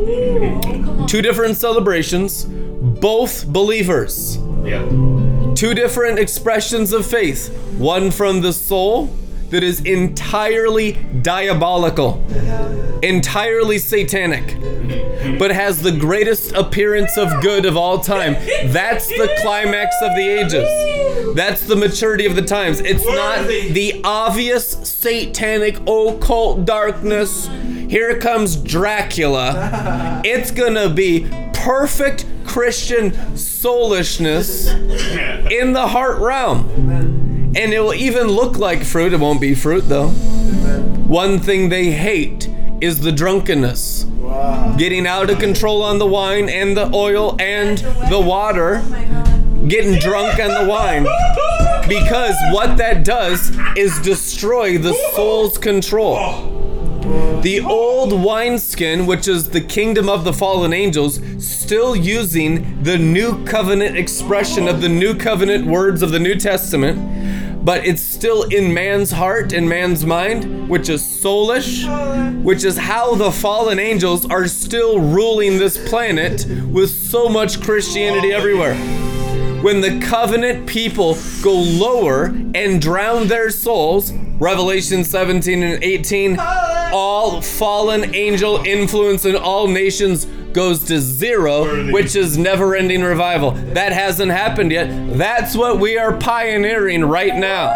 [1.09, 4.89] Two different celebrations, both believers Yep.
[5.57, 7.49] two different expressions of faith
[7.79, 9.07] one from the soul
[9.51, 10.93] that is entirely
[11.23, 12.25] diabolical
[13.03, 14.57] entirely satanic
[15.39, 18.35] but has the greatest appearance of good of all time.
[18.73, 21.35] That's the climax of the ages.
[21.35, 22.81] That's the maturity of the times.
[22.81, 27.49] It's not the obvious satanic occult darkness.
[27.89, 30.23] Here comes dracula.
[30.25, 34.67] It's gonna be perfect christian soulishness
[35.51, 37.20] in the heart realm.
[37.57, 39.13] And it will even look like fruit.
[39.13, 40.09] It won't be fruit though.
[40.09, 42.49] One thing they hate
[42.81, 44.05] is the drunkenness.
[44.79, 47.79] Getting out of control on the wine and the oil and
[48.09, 48.83] the water.
[48.85, 51.03] Oh Getting drunk on the wine.
[51.89, 56.17] Because what that does is destroy the soul's control.
[56.19, 56.50] Oh.
[57.43, 63.45] The old wineskin, which is the kingdom of the fallen angels, still using the new
[63.45, 68.75] covenant expression of the new covenant words of the New Testament, but it's still in
[68.75, 71.85] man's heart and man's mind, which is soulish,
[72.43, 78.33] which is how the fallen angels are still ruling this planet with so much Christianity
[78.33, 78.75] everywhere
[79.63, 87.43] when the covenant people go lower and drown their souls, Revelation 17 and 18, all
[87.43, 93.51] fallen angel influence in all nations goes to zero, which is never ending revival.
[93.51, 94.89] That hasn't happened yet.
[95.17, 97.73] That's what we are pioneering right now.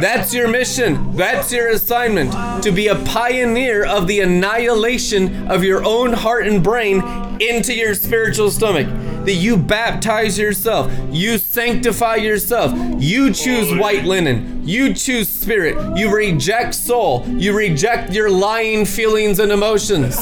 [0.00, 1.16] That's your mission.
[1.16, 6.62] That's your assignment to be a pioneer of the annihilation of your own heart and
[6.62, 7.00] brain
[7.40, 8.86] into your spiritual stomach.
[9.26, 12.72] That you baptize yourself, you sanctify yourself,
[13.02, 19.40] you choose white linen, you choose spirit, you reject soul, you reject your lying feelings
[19.40, 20.16] and emotions.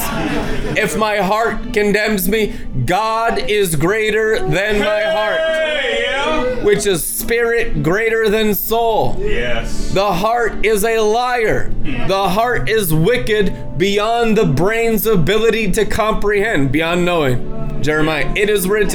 [0.77, 8.27] If my heart condemns me, God is greater than my heart, which is spirit greater
[8.27, 9.17] than soul.
[9.19, 9.93] Yes.
[9.93, 11.69] The heart is a liar.
[12.07, 17.51] The heart is wicked beyond the brain's ability to comprehend, beyond knowing.
[17.81, 18.94] Jeremiah, it is written,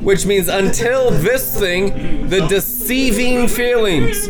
[0.00, 4.28] which means until this thing, the deceiving feelings,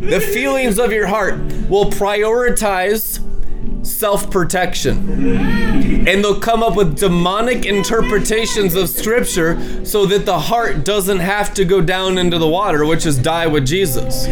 [0.00, 1.34] the feelings of your heart
[1.68, 3.20] will prioritize
[3.82, 5.08] self protection.
[6.06, 11.54] And they'll come up with demonic interpretations of scripture so that the heart doesn't have
[11.54, 14.26] to go down into the water, which is die with Jesus.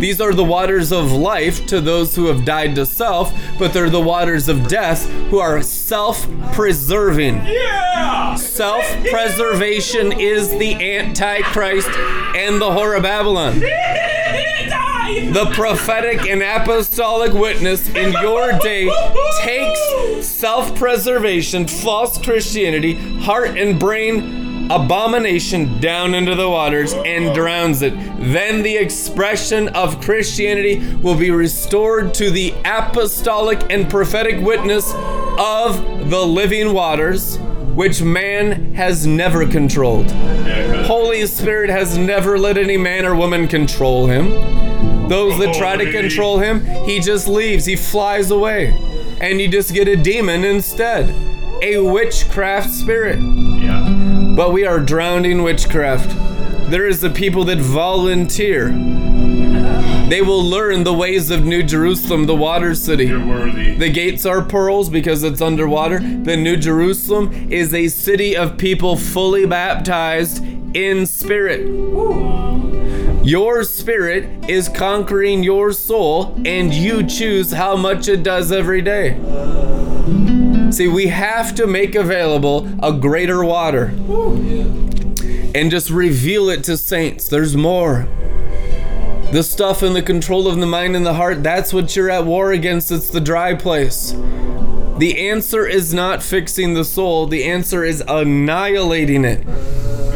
[0.00, 3.90] These are the waters of life to those who have died to self, but they're
[3.90, 7.36] the waters of death who are self preserving.
[7.46, 8.34] Yeah.
[8.36, 13.62] Self preservation is the Antichrist and the whore of Babylon.
[15.08, 18.90] The prophetic and apostolic witness in your day
[19.40, 27.80] takes self preservation, false Christianity, heart and brain abomination down into the waters and drowns
[27.80, 27.94] it.
[28.18, 34.92] Then the expression of Christianity will be restored to the apostolic and prophetic witness
[35.38, 37.38] of the living waters,
[37.74, 40.10] which man has never controlled.
[40.84, 44.67] Holy Spirit has never let any man or woman control him.
[45.08, 48.76] Those that try to oh, control him, he just leaves, he flies away.
[49.20, 51.14] And you just get a demon instead,
[51.62, 53.18] a witchcraft spirit.
[53.18, 54.34] Yeah.
[54.36, 56.10] But we are drowning witchcraft.
[56.70, 58.68] There is the people that volunteer.
[60.08, 63.06] They will learn the ways of New Jerusalem, the water city.
[63.06, 63.74] You're worthy.
[63.74, 65.98] The gates are pearls because it's underwater.
[65.98, 70.42] The New Jerusalem is a city of people fully baptized
[70.74, 72.67] in spirit.
[73.28, 79.18] Your spirit is conquering your soul, and you choose how much it does every day.
[80.70, 83.92] See, we have to make available a greater water
[85.54, 87.28] and just reveal it to saints.
[87.28, 88.08] There's more.
[89.32, 92.24] The stuff in the control of the mind and the heart, that's what you're at
[92.24, 92.90] war against.
[92.90, 94.12] It's the dry place.
[94.96, 99.46] The answer is not fixing the soul, the answer is annihilating it.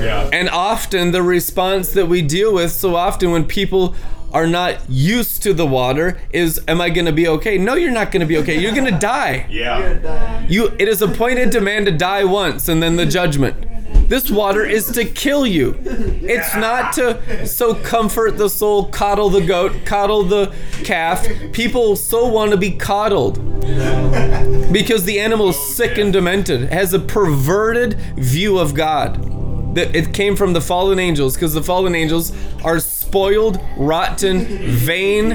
[0.03, 0.29] Yeah.
[0.33, 3.95] And often the response that we deal with so often when people
[4.33, 7.59] are not used to the water is am I going to be okay?
[7.59, 8.59] No, you're not going to be okay.
[8.59, 9.47] You're going to die.
[9.51, 10.47] Yeah.
[10.47, 13.69] You it is appointed to man to die once and then the judgment.
[14.09, 15.79] This water is to kill you.
[15.85, 21.27] It's not to so comfort the soul, coddle the goat, coddle the calf.
[21.53, 23.37] People so want to be coddled
[24.73, 29.32] because the animal is sick and demented, has a perverted view of God.
[29.75, 35.33] That it came from the fallen angels because the fallen angels are spoiled, rotten, vain,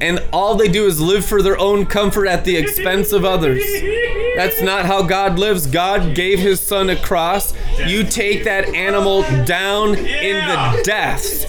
[0.00, 3.62] and all they do is live for their own comfort at the expense of others.
[4.36, 5.66] That's not how God lives.
[5.66, 7.52] God gave his son a cross.
[7.86, 11.46] You take that animal down in the death,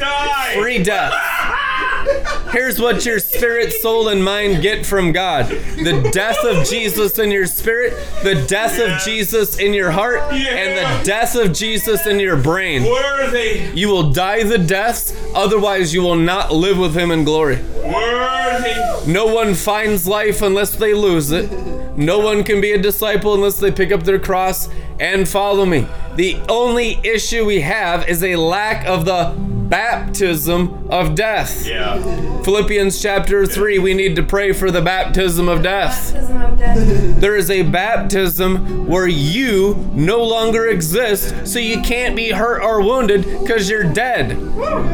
[0.53, 1.13] free death.
[2.51, 7.31] Here's what your spirit, soul, and mind get from God the death of Jesus in
[7.31, 7.93] your spirit,
[8.23, 12.83] the death of Jesus in your heart, and the death of Jesus in your brain.
[12.83, 13.71] Worthy.
[13.73, 17.55] You will die the deaths, otherwise, you will not live with Him in glory.
[17.83, 19.09] Worthy.
[19.09, 21.49] No one finds life unless they lose it.
[21.97, 24.67] No one can be a disciple unless they pick up their cross
[24.99, 25.87] and follow me.
[26.15, 29.33] The only issue we have is a lack of the
[29.71, 31.65] baptism of death.
[31.65, 31.97] Yeah.
[32.43, 36.13] Philippians chapter 3, we need to pray for the baptism of death.
[36.13, 37.21] Baptism of death.
[37.21, 42.81] There is a baptism where you no longer exist, so you can't be hurt or
[42.81, 44.31] wounded because you're dead.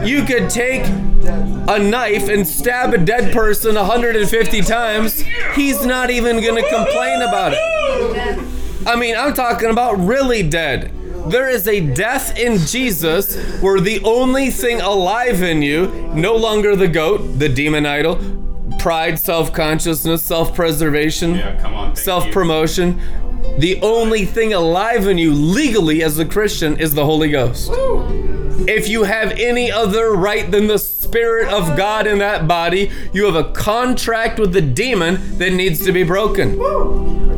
[0.07, 5.23] You could take a knife and stab a dead person 150 times,
[5.55, 8.39] he's not even gonna complain about it.
[8.85, 10.91] I mean, I'm talking about really dead.
[11.29, 16.75] There is a death in Jesus where the only thing alive in you, no longer
[16.75, 18.19] the goat, the demon idol,
[18.79, 21.93] pride, self consciousness, self preservation, Yeah.
[21.93, 22.99] Self promotion.
[23.57, 27.69] The only thing alive in you legally as a Christian is the Holy Ghost.
[28.69, 33.25] If you have any other right than the Spirit of God in that body, you
[33.25, 36.57] have a contract with the demon that needs to be broken.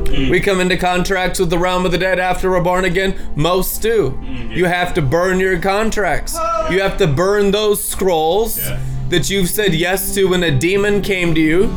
[0.10, 3.16] We come into contracts with the realm of the dead after we're born again.
[3.36, 4.12] Most do.
[4.12, 4.52] Mm-hmm.
[4.52, 6.36] You have to burn your contracts.
[6.70, 8.58] You have to burn those scrolls.
[8.60, 8.80] Yeah.
[9.10, 11.68] that you've said yes to when a demon came to you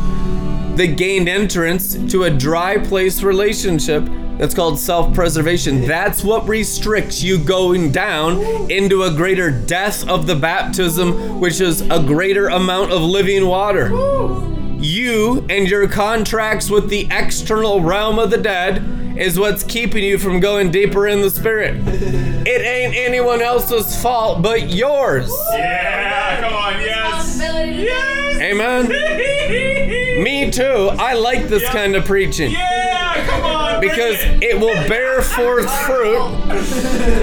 [0.77, 4.07] that gained entrance to a dry place relationship
[4.39, 5.87] that's called self preservation.
[5.87, 11.83] That's what restricts you going down into a greater death of the baptism, which is
[11.83, 13.91] a greater amount of living water.
[14.83, 20.19] You and your contracts with the external realm of the dead is what's keeping you
[20.19, 21.77] from going deeper in the spirit.
[21.87, 25.33] It ain't anyone else's fault but yours.
[25.53, 27.39] Yeah, come on, yes.
[27.41, 28.41] Yes.
[28.41, 28.89] Amen.
[30.25, 30.91] Me too.
[30.99, 33.81] I like this kind of preaching Yeah, come on.
[33.81, 36.59] because bring it will bear forth fruit it.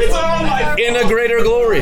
[0.05, 1.79] It's all my in a greater glory.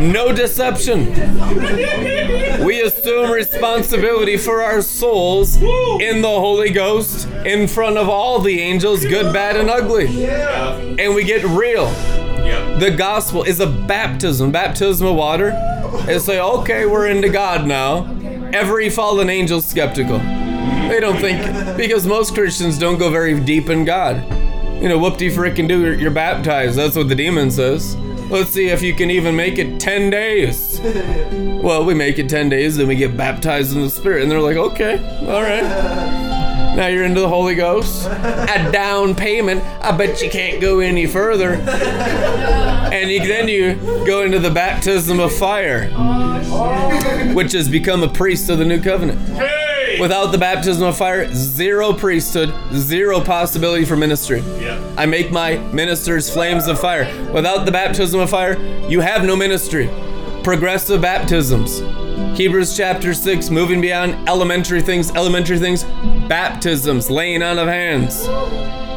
[0.00, 1.12] No deception.
[2.64, 8.60] We assume responsibility for our souls in the Holy Ghost in front of all the
[8.60, 10.24] angels, good, bad, and ugly.
[10.24, 11.86] And we get real.
[12.78, 15.52] The gospel is a baptism, baptism of water.
[16.08, 18.04] It's like, okay, we're into God now.
[18.52, 20.18] Every fallen angel's skeptical.
[20.18, 24.22] They don't think, because most Christians don't go very deep in God.
[24.82, 26.76] You know, whoop de frickin' do, you're baptized.
[26.76, 27.96] That's what the demon says.
[28.32, 30.80] Let's see if you can even make it 10 days.
[31.62, 34.22] Well, we make it 10 days, then we get baptized in the Spirit.
[34.22, 35.62] And they're like, okay, all right.
[36.74, 38.06] Now you're into the Holy Ghost.
[38.06, 39.62] A down payment.
[39.80, 41.54] I bet you can't go any further.
[42.92, 48.08] And you, then you go into the baptism of fire, oh, which has become a
[48.08, 49.18] priest of the new covenant.
[50.02, 54.40] Without the baptism of fire, zero priesthood, zero possibility for ministry.
[54.58, 54.94] Yeah.
[54.98, 57.04] I make my ministers flames of fire.
[57.32, 59.88] Without the baptism of fire, you have no ministry.
[60.42, 61.78] Progressive baptisms.
[62.36, 65.84] Hebrews chapter 6, moving beyond elementary things, elementary things,
[66.28, 68.26] baptisms, laying on of hands,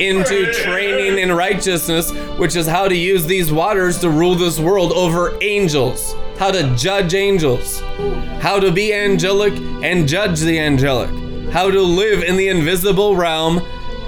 [0.02, 4.92] into training in righteousness, which is how to use these waters to rule this world
[4.94, 7.80] over angels, how to judge angels,
[8.42, 11.10] how to be angelic and judge the angelic,
[11.52, 13.62] how to live in the invisible realm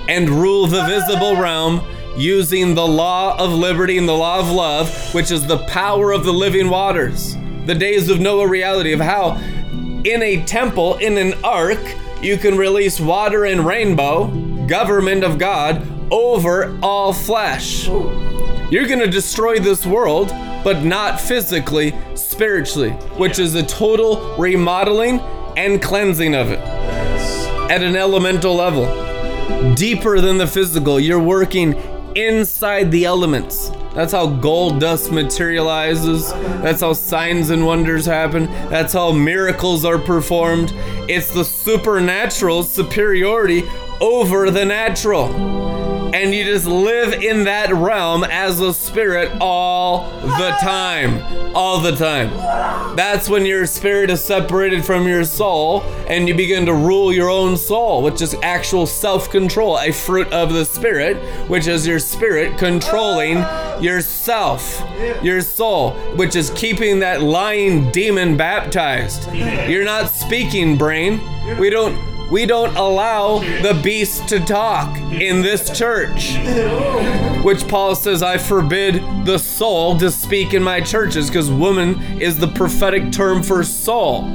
[0.10, 1.82] and rule the visible realm
[2.18, 6.26] using the law of liberty and the law of love, which is the power of
[6.26, 7.36] the living waters.
[7.66, 9.36] The days of Noah reality of how
[10.04, 11.80] in a temple, in an ark,
[12.22, 14.28] you can release water and rainbow,
[14.68, 17.88] government of God, over all flesh.
[17.88, 20.30] You're going to destroy this world,
[20.64, 25.20] but not physically, spiritually, which is a total remodeling
[25.58, 26.60] and cleansing of it
[27.70, 28.86] at an elemental level
[29.76, 31.00] deeper than the physical.
[31.00, 31.74] You're working
[32.16, 33.70] inside the elements.
[33.94, 36.32] That's how gold dust materializes.
[36.62, 38.46] That's how signs and wonders happen.
[38.70, 40.72] That's how miracles are performed.
[41.10, 43.64] It's the supernatural superiority
[44.00, 45.87] over the natural.
[46.18, 51.56] And you just live in that realm as a spirit all the time.
[51.56, 52.32] All the time.
[52.96, 57.30] That's when your spirit is separated from your soul and you begin to rule your
[57.30, 62.00] own soul, which is actual self control, a fruit of the spirit, which is your
[62.00, 63.38] spirit controlling
[63.80, 64.84] yourself,
[65.22, 69.32] your soul, which is keeping that lying demon baptized.
[69.36, 71.22] You're not speaking, brain.
[71.60, 72.17] We don't.
[72.32, 76.38] We don't allow the beast to talk in this church
[77.48, 82.38] which Paul says, I forbid the soul to speak in my churches because woman is
[82.38, 84.26] the prophetic term for soul.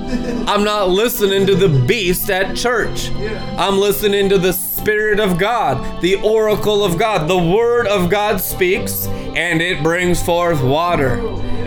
[0.49, 3.11] I'm not listening to the beast at church.
[3.11, 7.29] I'm listening to the Spirit of God, the oracle of God.
[7.29, 11.19] The Word of God speaks and it brings forth water.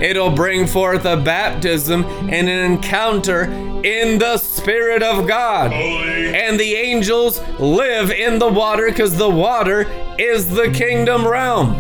[0.02, 3.44] It'll bring forth a baptism and an encounter
[3.86, 5.72] in the Spirit of God.
[5.72, 9.82] And the angels live in the water because the water
[10.18, 11.76] is the kingdom realm.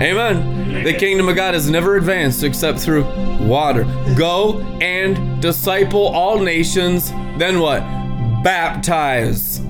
[0.00, 0.82] Amen.
[0.82, 3.04] The kingdom of God has never advanced except through
[3.40, 3.84] water.
[4.16, 7.10] Go and disciple all nations.
[7.38, 7.80] Then what?
[8.42, 9.60] Baptize.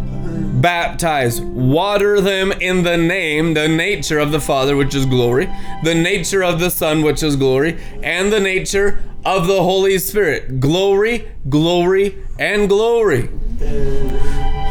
[0.61, 1.41] Baptize.
[1.41, 5.49] Water them in the name, the nature of the Father, which is glory,
[5.85, 10.61] the nature of the Son, which is glory, and the nature of the Holy Spirit.
[10.61, 13.29] Glory, glory, and glory.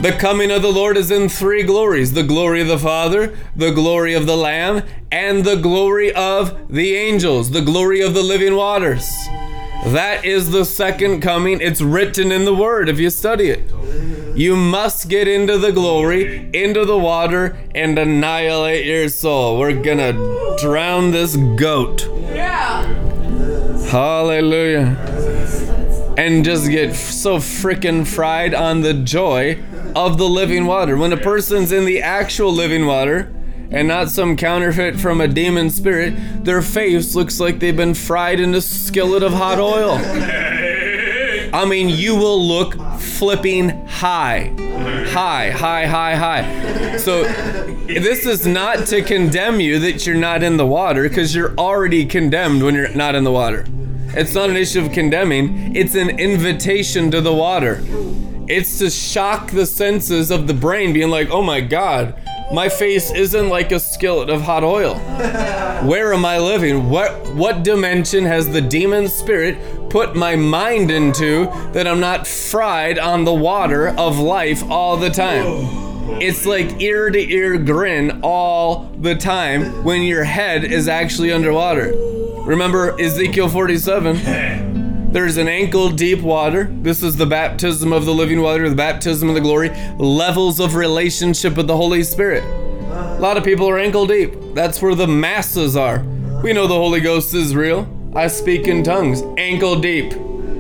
[0.02, 3.72] The coming of the Lord is in three glories the glory of the Father, the
[3.72, 8.56] glory of the Lamb, and the glory of the angels, the glory of the living
[8.56, 9.12] waters.
[9.86, 11.62] That is the second coming.
[11.62, 13.72] It's written in the Word if you study it.
[14.36, 19.58] You must get into the glory, into the water, and annihilate your soul.
[19.58, 20.14] We're gonna
[20.60, 22.08] drown this goat.
[22.34, 22.86] Yeah.
[23.90, 24.96] Hallelujah.
[26.18, 29.60] And just get so freaking fried on the joy
[29.96, 30.98] of the living water.
[30.98, 33.32] When a person's in the actual living water
[33.72, 36.14] and not some counterfeit from a demon spirit,
[36.44, 40.00] their face looks like they've been fried in a skillet of hot oil.
[41.52, 44.54] I mean, you will look flipping high.
[45.10, 46.98] High, high, high, high.
[46.98, 47.24] So,
[47.88, 52.06] this is not to condemn you that you're not in the water because you're already
[52.06, 53.66] condemned when you're not in the water.
[54.14, 57.82] It's not an issue of condemning, it's an invitation to the water.
[58.48, 62.20] It's to shock the senses of the brain, being like, oh my God,
[62.52, 64.96] my face isn't like a skillet of hot oil.
[65.86, 66.90] Where am I living?
[66.90, 72.98] What what dimension has the demon spirit put my mind into that I'm not fried
[72.98, 75.90] on the water of life all the time?
[76.22, 81.94] It's like ear to ear grin all the time when your head is actually underwater.
[82.46, 84.76] Remember Ezekiel 47?
[85.12, 86.66] There's an ankle deep water.
[86.72, 90.76] This is the baptism of the living water, the baptism of the glory, levels of
[90.76, 92.44] relationship with the Holy Spirit.
[92.44, 94.36] A lot of people are ankle deep.
[94.54, 96.04] That's where the masses are.
[96.44, 97.90] We know the Holy Ghost is real.
[98.16, 100.14] I speak in tongues, ankle deep.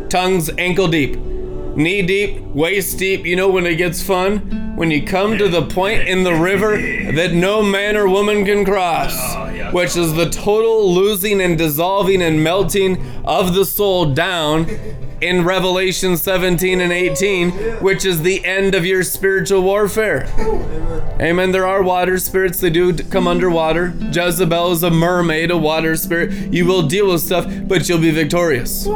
[0.09, 1.15] Tongues ankle deep.
[1.15, 3.27] Knee deep, waist deep.
[3.27, 4.75] You know when it gets fun?
[4.75, 6.75] When you come to the point in the river
[7.11, 9.13] that no man or woman can cross,
[9.71, 14.67] which is the total losing and dissolving and melting of the soul down
[15.21, 17.51] in Revelation 17 and 18,
[17.81, 20.27] which is the end of your spiritual warfare.
[21.19, 21.51] Amen.
[21.51, 23.93] There are water spirits that do come underwater.
[24.11, 26.31] Jezebel is a mermaid, a water spirit.
[26.53, 28.87] You will deal with stuff, but you'll be victorious.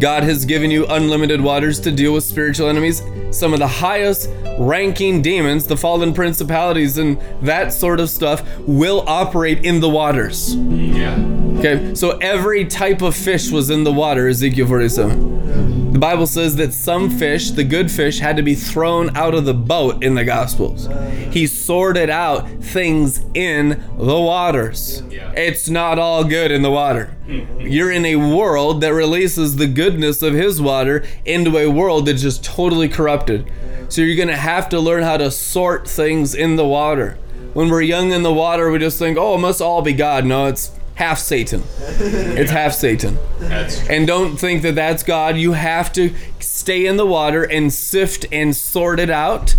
[0.00, 3.00] God has given you unlimited waters to deal with spiritual enemies.
[3.30, 9.04] Some of the highest ranking demons, the fallen principalities, and that sort of stuff will
[9.06, 10.56] operate in the waters.
[10.56, 11.43] Mm, yeah.
[11.58, 15.92] Okay, so every type of fish was in the water, Ezekiel 47.
[15.92, 19.44] The Bible says that some fish, the good fish, had to be thrown out of
[19.44, 20.88] the boat in the Gospels.
[21.30, 25.02] He sorted out things in the waters.
[25.10, 27.16] It's not all good in the water.
[27.58, 32.22] You're in a world that releases the goodness of His water into a world that's
[32.22, 33.48] just totally corrupted.
[33.88, 37.16] So you're going to have to learn how to sort things in the water.
[37.52, 40.24] When we're young in the water, we just think, oh, it must all be God.
[40.24, 41.62] No, it's half Satan.
[41.98, 43.18] It's half Satan.
[43.38, 45.36] That's And don't think that that's God.
[45.36, 46.14] You have to
[46.44, 49.54] stay in the water and sift and sort it out.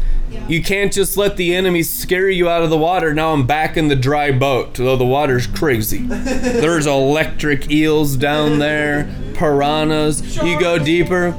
[0.47, 3.13] You can't just let the enemy scare you out of the water.
[3.13, 5.99] Now I'm back in the dry boat, though the water's crazy.
[6.07, 10.36] There's electric eels down there, piranhas.
[10.38, 11.31] You go deeper,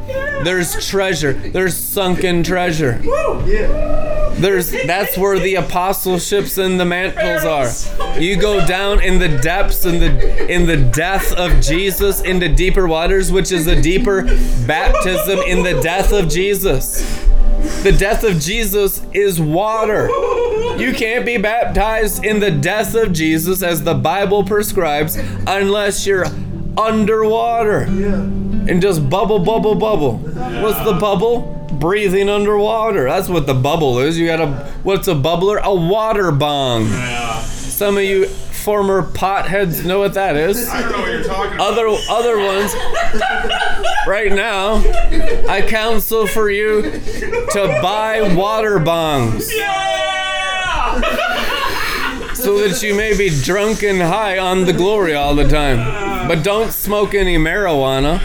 [0.44, 1.32] there's treasure.
[1.32, 3.00] There's sunken treasure.
[4.38, 8.20] There's that's where the apostleships and the mantles are.
[8.20, 12.86] You go down in the depths in the in the death of Jesus into deeper
[12.86, 14.22] waters, which is a deeper
[14.66, 17.24] baptism in the death of Jesus.
[17.82, 20.08] The death of Jesus is water.
[20.78, 25.16] You can't be baptized in the death of Jesus as the Bible prescribes
[25.46, 26.26] unless you're
[26.76, 30.18] underwater and just bubble, bubble, bubble.
[30.18, 31.52] What's the bubble?
[31.80, 33.04] Breathing underwater.
[33.04, 34.18] That's what the bubble is.
[34.18, 34.46] You got a
[34.82, 35.60] what's a bubbler?
[35.62, 36.86] A water bong.
[36.86, 37.40] yeah.
[37.42, 38.28] Some of you
[38.66, 40.68] former potheads know what that is.
[40.68, 41.72] I don't know what you're talking about.
[41.72, 42.74] Other other ones.
[44.08, 44.82] Right now,
[45.48, 51.00] I counsel for you to buy water bongs Yeah!
[52.34, 56.26] so that you may be drunk and high on the glory all the time.
[56.26, 58.20] But don't smoke any marijuana.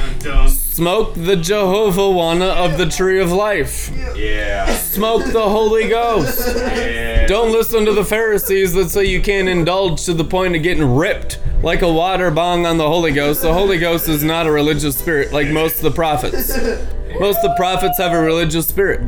[0.71, 3.91] Smoke the Jehovah wanna of the tree of life.
[4.15, 4.73] Yeah.
[4.77, 6.55] Smoke the Holy Ghost.
[6.55, 7.27] Yeah.
[7.27, 10.95] Don't listen to the Pharisees that say you can't indulge to the point of getting
[10.95, 13.41] ripped like a water bong on the Holy Ghost.
[13.41, 16.57] The Holy Ghost is not a religious spirit like most of the prophets.
[17.19, 19.01] Most of the prophets have a religious spirit.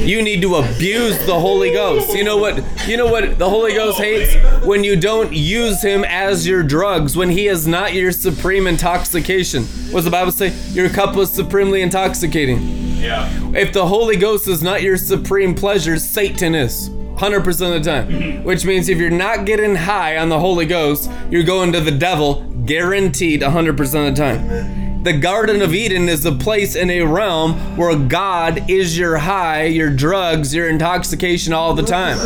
[0.00, 2.16] You need to abuse the Holy Ghost.
[2.16, 2.62] You know what?
[2.86, 4.34] You know what the Holy Ghost hates
[4.64, 9.64] when you don't use him as your drugs, when he is not your supreme intoxication.
[9.90, 10.48] What's the Bible say?
[10.70, 12.60] Your cup was supremely intoxicating.
[12.96, 13.30] Yeah.
[13.54, 16.90] If the Holy Ghost is not your supreme pleasure, Satan is.
[16.90, 18.08] 100% of the time.
[18.08, 18.44] Mm-hmm.
[18.44, 21.90] Which means if you're not getting high on the Holy Ghost, you're going to the
[21.90, 24.87] devil, guaranteed 100% of the time.
[25.08, 29.62] The Garden of Eden is a place in a realm where God is your high,
[29.62, 32.18] your drugs, your intoxication all the time.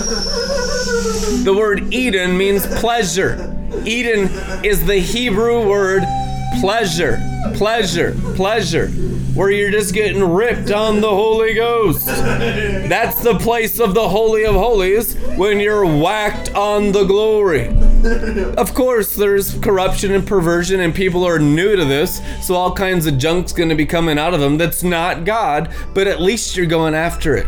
[1.45, 3.57] The word Eden means pleasure.
[3.85, 4.29] Eden
[4.65, 6.03] is the Hebrew word
[6.61, 7.21] pleasure,
[7.55, 12.07] pleasure, pleasure, where you're just getting ripped on the Holy Ghost.
[12.07, 17.69] That's the place of the Holy of Holies when you're whacked on the glory.
[18.59, 23.07] Of course, there's corruption and perversion, and people are new to this, so all kinds
[23.07, 26.67] of junk's gonna be coming out of them that's not God, but at least you're
[26.67, 27.47] going after it.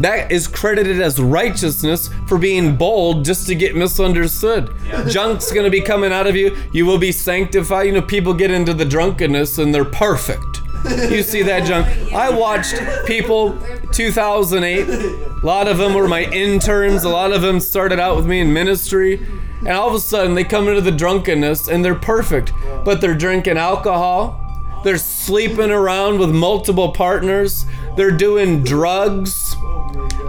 [0.00, 4.70] That is credited as righteousness for being bold just to get misunderstood.
[5.08, 6.56] Junk's gonna be coming out of you.
[6.72, 7.86] You will be sanctified.
[7.86, 10.62] You know, people get into the drunkenness and they're perfect.
[11.10, 11.86] You see that junk.
[12.12, 12.74] I watched
[13.06, 13.58] people
[13.92, 14.86] 2008.
[14.88, 17.04] A lot of them were my interns.
[17.04, 19.24] A lot of them started out with me in ministry.
[19.66, 22.52] And all of a sudden they come into the drunkenness and they're perfect.
[22.84, 24.40] But they're drinking alcohol.
[24.84, 27.64] They're sleeping around with multiple partners.
[27.96, 29.56] They're doing drugs.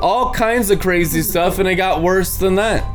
[0.02, 1.60] All kinds of crazy stuff.
[1.60, 2.86] And it got worse than that.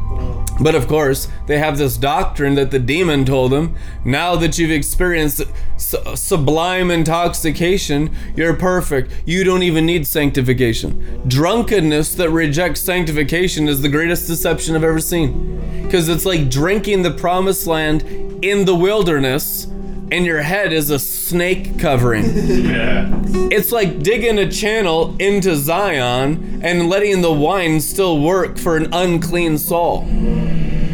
[0.61, 4.71] But of course, they have this doctrine that the demon told them now that you've
[4.71, 5.43] experienced
[5.79, 9.11] su- sublime intoxication, you're perfect.
[9.25, 11.23] You don't even need sanctification.
[11.27, 15.83] Drunkenness that rejects sanctification is the greatest deception I've ever seen.
[15.83, 18.03] Because it's like drinking the promised land
[18.45, 19.67] in the wilderness
[20.13, 22.25] and your head is a snake covering.
[22.71, 23.09] Yeah.
[23.53, 28.93] It's like digging a channel into Zion and letting the wine still work for an
[28.93, 30.05] unclean soul.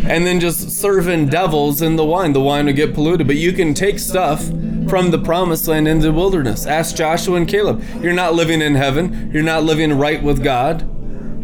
[0.08, 2.32] And then just serving devils in the wine.
[2.32, 3.26] The wine will get polluted.
[3.26, 4.44] But you can take stuff
[4.88, 6.64] from the promised land into the wilderness.
[6.64, 7.82] Ask Joshua and Caleb.
[8.00, 10.92] You're not living in heaven, you're not living right with God.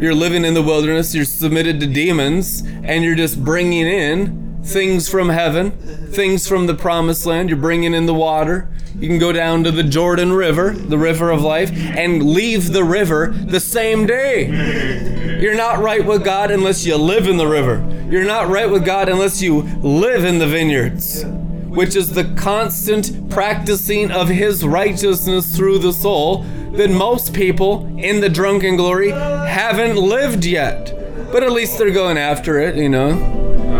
[0.01, 5.09] You're living in the wilderness, you're submitted to demons, and you're just bringing in things
[5.09, 5.73] from heaven,
[6.13, 7.49] things from the promised land.
[7.49, 8.69] You're bringing in the water.
[8.97, 12.85] You can go down to the Jordan River, the river of life, and leave the
[12.85, 15.41] river the same day.
[15.41, 17.77] You're not right with God unless you live in the river.
[18.13, 23.31] You're not right with God unless you live in the vineyards, which is the constant
[23.31, 26.43] practicing of His righteousness through the soul
[26.73, 30.93] that most people in the drunken glory haven't lived yet.
[31.33, 33.13] But at least they're going after it, you know.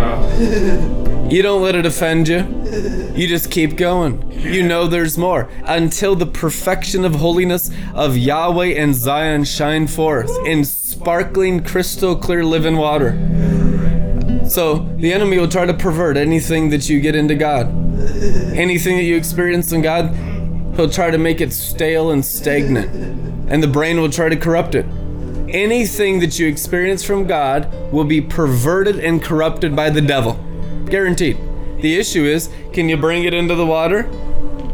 [0.01, 1.29] Oh.
[1.31, 2.39] You don't let it offend you.
[3.15, 4.33] You just keep going.
[4.33, 10.35] You know there's more until the perfection of holiness of Yahweh and Zion shine forth
[10.47, 13.62] in sparkling, crystal clear living water.
[14.49, 17.67] So the enemy will try to pervert anything that you get into God.
[18.55, 20.15] Anything that you experience in God,
[20.77, 22.91] he'll try to make it stale and stagnant.
[23.51, 24.87] And the brain will try to corrupt it.
[25.49, 30.39] Anything that you experience from God will be perverted and corrupted by the devil.
[30.87, 31.39] Guaranteed.
[31.81, 34.01] The issue is can you bring it into the water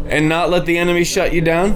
[0.09, 1.73] and not let the enemy shut you down?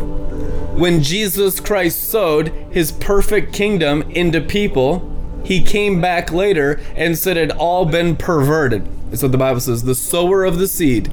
[0.78, 5.11] When Jesus Christ sowed his perfect kingdom into people,
[5.44, 8.86] he came back later and said it had all been perverted.
[9.10, 9.82] That's what the Bible says.
[9.84, 11.06] The sower of the seed.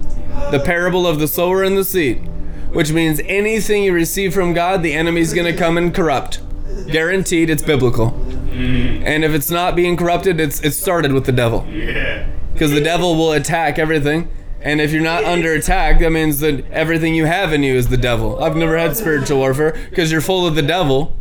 [0.52, 2.28] The parable of the sower and the seed.
[2.72, 6.42] Which means anything you receive from God, the enemy's going to come and corrupt.
[6.88, 8.14] Guaranteed it's biblical.
[8.52, 11.66] And if it's not being corrupted, it's it started with the devil.
[11.70, 12.28] Yeah.
[12.54, 14.30] Because the devil will attack everything.
[14.62, 17.88] And if you're not under attack, that means that everything you have in you is
[17.88, 18.44] the devil.
[18.44, 21.18] I've never had spiritual warfare because you're full of the devil.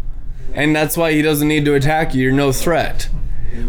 [0.58, 2.24] And that's why he doesn't need to attack you.
[2.24, 3.08] You're no threat.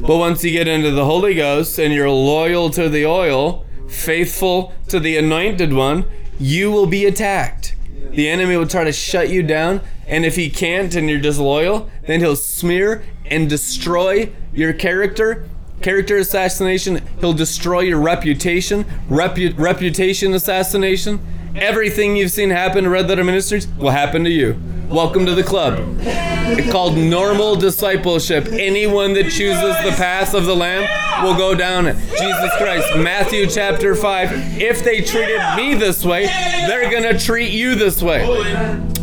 [0.02, 4.74] But once you get into the Holy Ghost and you're loyal to the oil, faithful
[4.88, 6.06] to the anointed one,
[6.40, 7.76] you will be attacked.
[8.10, 9.82] The enemy will try to shut you down.
[10.08, 15.48] And if he can't and you're disloyal, then he'll smear and destroy your character
[15.82, 17.02] character assassination.
[17.20, 21.20] He'll destroy your reputation, repu- reputation assassination.
[21.56, 24.60] Everything you've seen happen to Red Letter Ministries will happen to you.
[24.88, 25.80] Welcome to the club.
[26.00, 28.48] It's called normal discipleship.
[28.48, 30.88] Anyone that chooses the path of the Lamb
[31.24, 31.96] will go down it.
[32.18, 34.62] Jesus Christ, Matthew chapter 5.
[34.62, 38.26] If they treated me this way, they're going to treat you this way.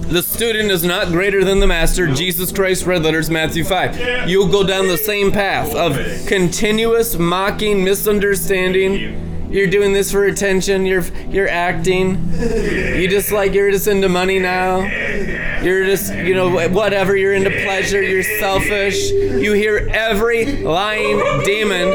[0.09, 2.07] The student is not greater than the master.
[2.13, 4.29] Jesus Christ, red letters, Matthew 5.
[4.29, 9.36] You'll go down the same path of continuous mocking, misunderstanding.
[9.49, 10.87] You're doing this for attention.
[10.87, 12.33] You're you're acting.
[12.33, 14.81] You just like you're just into money now.
[15.63, 17.17] You're just you know whatever.
[17.17, 18.03] You're into pleasure.
[18.03, 19.11] You're selfish.
[19.11, 21.95] You hear every lying demon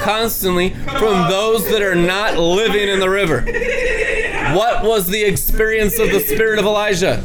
[0.00, 3.42] constantly from those that are not living in the river.
[4.54, 7.22] What was the experience of the spirit of Elijah?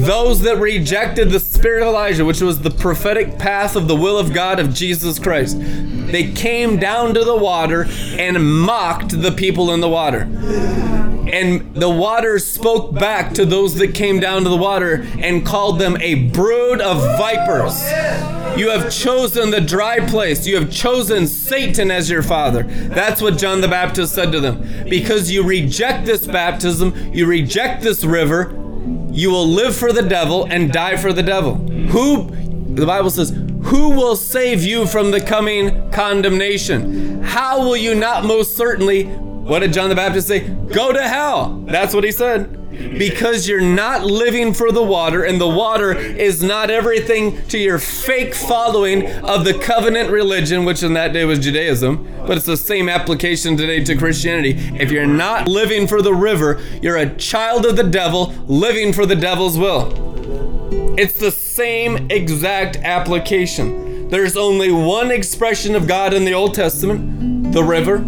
[0.00, 4.18] Those that rejected the spirit of Elijah, which was the prophetic path of the will
[4.18, 7.86] of God of Jesus Christ, they came down to the water
[8.18, 10.22] and mocked the people in the water.
[11.32, 15.80] And the water spoke back to those that came down to the water and called
[15.80, 17.82] them a brood of vipers.
[18.56, 20.46] You have chosen the dry place.
[20.46, 22.62] You have chosen Satan as your father.
[22.62, 24.88] That's what John the Baptist said to them.
[24.88, 28.54] Because you reject this baptism, you reject this river,
[29.16, 31.54] you will live for the devil and die for the devil.
[31.54, 32.30] Who,
[32.74, 33.30] the Bible says,
[33.62, 37.22] who will save you from the coming condemnation?
[37.22, 39.04] How will you not most certainly,
[39.46, 40.40] what did John the Baptist say?
[40.40, 41.62] Go to hell.
[41.66, 42.64] That's what he said.
[42.98, 47.78] Because you're not living for the water, and the water is not everything to your
[47.78, 52.56] fake following of the covenant religion, which in that day was Judaism, but it's the
[52.56, 54.50] same application today to Christianity.
[54.78, 59.06] If you're not living for the river, you're a child of the devil living for
[59.06, 59.92] the devil's will.
[60.98, 64.08] It's the same exact application.
[64.08, 68.06] There's only one expression of God in the Old Testament, the river.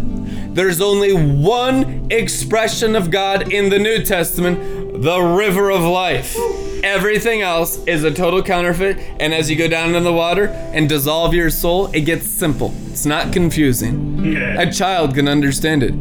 [0.51, 6.35] There's only one expression of God in the New Testament, the river of life.
[6.83, 10.89] Everything else is a total counterfeit, and as you go down in the water and
[10.89, 12.73] dissolve your soul, it gets simple.
[12.87, 14.35] It's not confusing.
[14.57, 15.93] A child can understand it.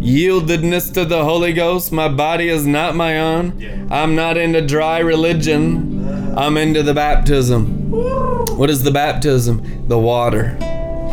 [0.00, 3.88] Yieldedness to the Holy Ghost, my body is not my own.
[3.90, 6.36] I'm not into dry religion.
[6.36, 7.90] I'm into the baptism.
[7.90, 9.88] What is the baptism?
[9.88, 10.58] The water.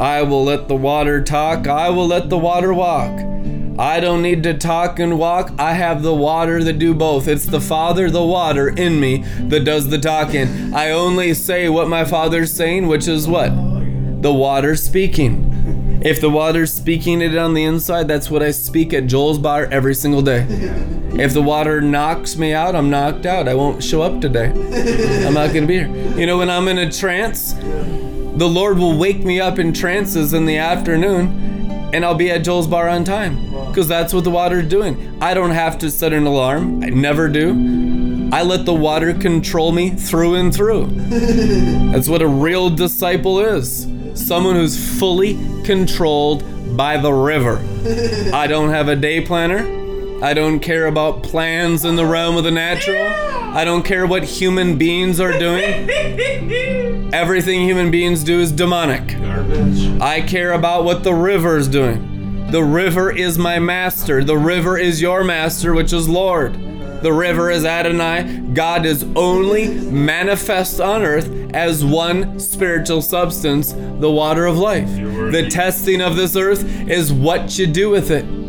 [0.01, 1.67] I will let the water talk.
[1.67, 3.19] I will let the water walk.
[3.77, 5.51] I don't need to talk and walk.
[5.59, 7.27] I have the water that do both.
[7.27, 10.73] It's the Father, the water in me that does the talking.
[10.73, 13.51] I only say what my Father's saying, which is what?
[14.23, 16.01] The water speaking.
[16.03, 19.65] If the water's speaking it on the inside, that's what I speak at Joel's bar
[19.65, 20.47] every single day.
[21.13, 23.47] If the water knocks me out, I'm knocked out.
[23.47, 24.47] I won't show up today.
[25.27, 26.17] I'm not going to be here.
[26.17, 27.53] You know, when I'm in a trance,
[28.41, 32.39] the Lord will wake me up in trances in the afternoon and I'll be at
[32.39, 33.35] Joel's bar on time
[33.67, 35.15] because that's what the water's doing.
[35.21, 38.29] I don't have to set an alarm, I never do.
[38.31, 40.87] I let the water control me through and through.
[41.91, 46.43] That's what a real disciple is someone who's fully controlled
[46.75, 47.57] by the river.
[48.33, 50.23] I don't have a day planner.
[50.23, 53.30] I don't care about plans in the realm of the natural.
[53.53, 55.89] I don't care what human beings are doing.
[57.13, 59.19] Everything human beings do is demonic.
[59.19, 59.99] Garbage.
[59.99, 62.49] I care about what the river is doing.
[62.49, 64.23] The river is my master.
[64.23, 66.53] The river is your master, which is Lord.
[67.01, 68.53] The river is Adonai.
[68.53, 74.87] God is only manifest on earth as one spiritual substance, the water of life.
[74.95, 78.40] The testing of this earth is what you do with it.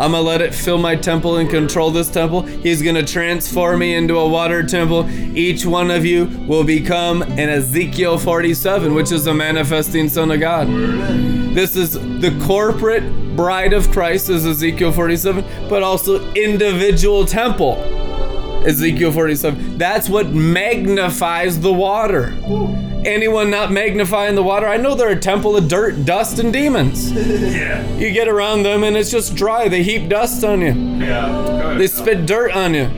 [0.00, 2.40] I'm gonna let it fill my temple and control this temple.
[2.40, 5.06] He's gonna transform me into a water temple.
[5.36, 10.40] Each one of you will become an Ezekiel 47, which is a manifesting Son of
[10.40, 10.68] God.
[11.54, 17.76] This is the corporate bride of Christ, is Ezekiel 47, but also individual temple.
[18.66, 19.76] Ezekiel 47.
[19.76, 22.34] That's what magnifies the water.
[23.04, 24.66] Anyone not magnifying the water?
[24.68, 27.10] I know they're a temple of dirt, dust, and demons.
[27.50, 27.96] Yeah.
[27.96, 29.68] You get around them and it's just dry.
[29.68, 30.72] They heap dust on you.
[30.72, 31.74] Yeah.
[31.76, 32.88] They spit dirt on you.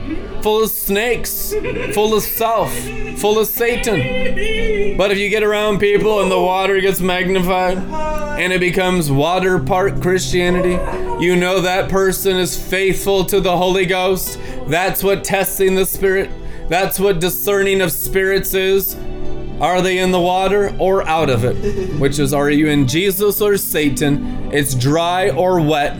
[0.41, 1.53] Full of snakes,
[1.93, 2.71] full of self,
[3.17, 4.97] full of Satan.
[4.97, 9.59] But if you get around people and the water gets magnified and it becomes water
[9.59, 10.77] park Christianity,
[11.23, 14.39] you know that person is faithful to the Holy Ghost.
[14.67, 16.29] That's what testing the Spirit,
[16.69, 18.95] that's what discerning of spirits is.
[19.63, 21.97] Are they in the water or out of it?
[21.97, 24.51] Which is, are you in Jesus or Satan?
[24.51, 25.97] It's dry or wet.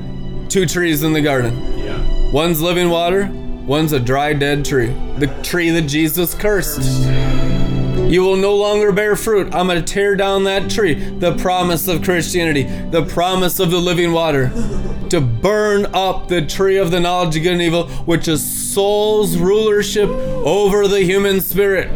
[0.49, 1.79] Two trees in the garden.
[1.79, 2.31] Yeah.
[2.31, 3.27] One's living water,
[3.65, 4.87] one's a dry, dead tree.
[5.17, 7.07] The tree that Jesus cursed.
[8.11, 9.55] You will no longer bear fruit.
[9.55, 10.95] I'm going to tear down that tree.
[10.95, 14.49] The promise of Christianity, the promise of the living water,
[15.09, 19.37] to burn up the tree of the knowledge of good and evil, which is soul's
[19.37, 21.89] rulership over the human spirit.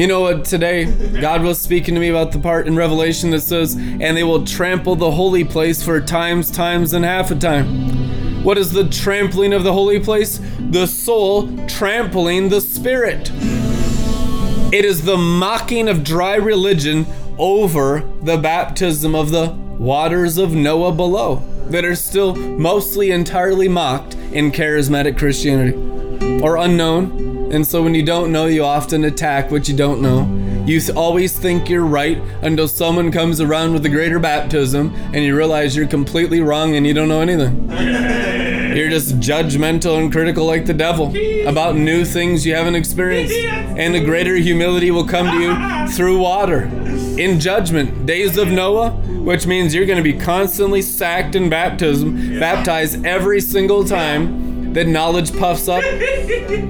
[0.00, 0.46] You know what?
[0.46, 0.86] Today,
[1.20, 4.46] God was speaking to me about the part in Revelation that says, and they will
[4.46, 8.42] trample the holy place for times, times, and half a time.
[8.42, 10.40] What is the trampling of the holy place?
[10.70, 13.30] The soul trampling the spirit.
[14.72, 17.04] It is the mocking of dry religion
[17.36, 24.14] over the baptism of the waters of Noah below that are still mostly entirely mocked
[24.14, 25.76] in charismatic Christianity
[26.42, 27.29] or unknown.
[27.50, 30.28] And so when you don't know, you often attack what you don't know.
[30.66, 35.36] You always think you're right until someone comes around with a greater baptism and you
[35.36, 37.68] realize you're completely wrong and you don't know anything.
[38.70, 41.12] You're just judgmental and critical like the devil
[41.44, 43.34] about new things you haven't experienced.
[43.34, 46.66] And a greater humility will come to you through water.
[47.18, 52.38] In judgment, days of Noah, which means you're going to be constantly sacked in baptism,
[52.38, 55.82] baptized every single time that knowledge puffs up.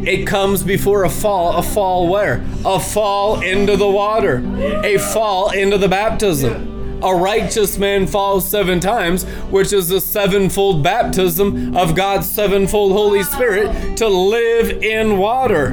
[0.03, 1.59] It comes before a fall.
[1.59, 2.43] A fall where?
[2.65, 4.43] A fall into the water.
[4.83, 7.03] A fall into the baptism.
[7.03, 13.23] A righteous man falls seven times, which is the sevenfold baptism of God's sevenfold Holy
[13.23, 15.73] Spirit to live in water.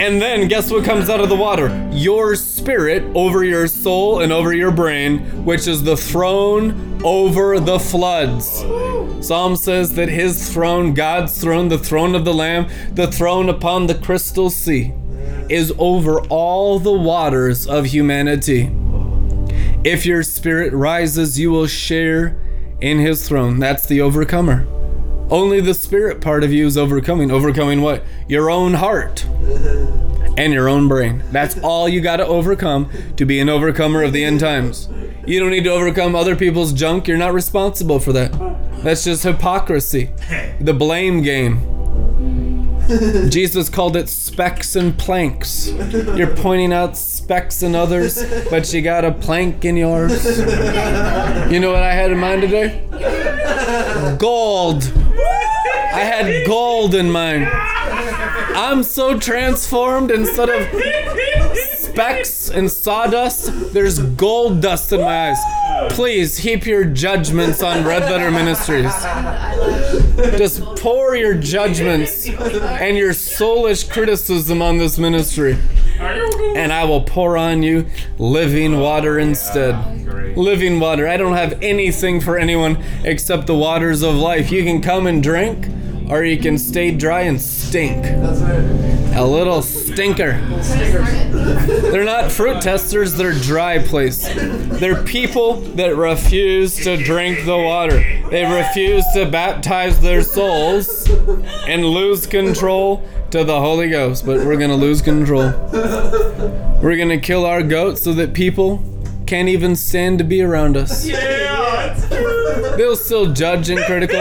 [0.00, 1.68] And then guess what comes out of the water?
[1.92, 7.80] Your spirit over your soul and over your brain, which is the throne over the
[7.80, 8.60] floods.
[9.26, 13.88] Psalm says that his throne, God's throne, the throne of the Lamb, the throne upon
[13.88, 14.92] the crystal sea,
[15.48, 18.70] is over all the waters of humanity.
[19.82, 22.40] If your spirit rises, you will share
[22.80, 23.58] in his throne.
[23.58, 24.68] That's the overcomer.
[25.30, 27.32] Only the spirit part of you is overcoming.
[27.32, 28.04] Overcoming what?
[28.28, 29.26] Your own heart
[30.36, 31.22] and your own brain.
[31.30, 34.88] That's all you got to overcome to be an overcomer of the end times.
[35.26, 37.06] You don't need to overcome other people's junk.
[37.06, 38.32] You're not responsible for that.
[38.82, 40.10] That's just hypocrisy.
[40.60, 41.68] The blame game.
[43.30, 45.68] Jesus called it specks and planks.
[45.70, 50.24] You're pointing out specks in others, but you got a plank in yours.
[51.50, 52.84] You know what I had in mind today?
[54.18, 54.82] Gold.
[55.94, 57.44] I had gold in mind.
[58.62, 60.68] I'm so transformed instead of
[61.56, 65.38] specks and sawdust, there's gold dust in my eyes.
[65.90, 68.94] Please heap your judgments on Red Letter Ministries.
[70.38, 75.58] Just pour your judgments and your soulish criticism on this ministry.
[75.98, 77.86] And I will pour on you
[78.16, 80.36] living water instead.
[80.36, 81.08] Living water.
[81.08, 84.52] I don't have anything for anyone except the waters of life.
[84.52, 85.66] You can come and drink,
[86.12, 88.04] or you can stay dry and stink.
[89.14, 90.38] A little stinker.
[91.90, 94.28] They're not fruit testers, they're dry place.
[94.78, 97.98] They're people that refuse to drink the water.
[98.28, 101.08] They refuse to baptize their souls
[101.66, 104.26] and lose control to the Holy Ghost.
[104.26, 105.50] But we're gonna lose control.
[106.82, 108.84] We're gonna kill our goats so that people
[109.26, 111.06] can't even stand to be around us.
[111.06, 111.94] Yeah.
[112.76, 114.20] They'll still judge and critical.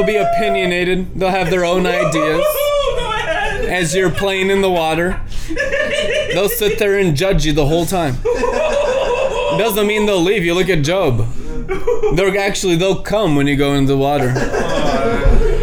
[0.00, 1.14] They'll be opinionated.
[1.14, 2.42] They'll have their own ideas
[3.68, 5.20] as you're playing in the water.
[6.32, 8.16] They'll sit there and judge you the whole time.
[9.58, 10.54] Doesn't mean they'll leave you.
[10.54, 11.28] Look at Job.
[12.14, 14.28] They're actually they'll come when you go into the water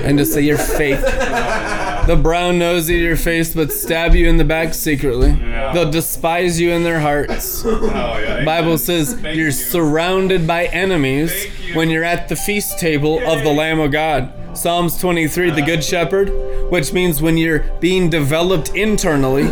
[0.06, 1.02] and just say you're fake.
[1.02, 5.32] The brown nose eat your face, but stab you in the back secretly.
[5.74, 7.64] They'll despise you in their hearts.
[7.64, 11.48] Bible says you're surrounded by enemies
[11.78, 14.34] when you're at the feast table of the Lamb of God.
[14.58, 16.32] Psalms 23, the Good Shepherd,
[16.72, 19.48] which means when you're being developed internally,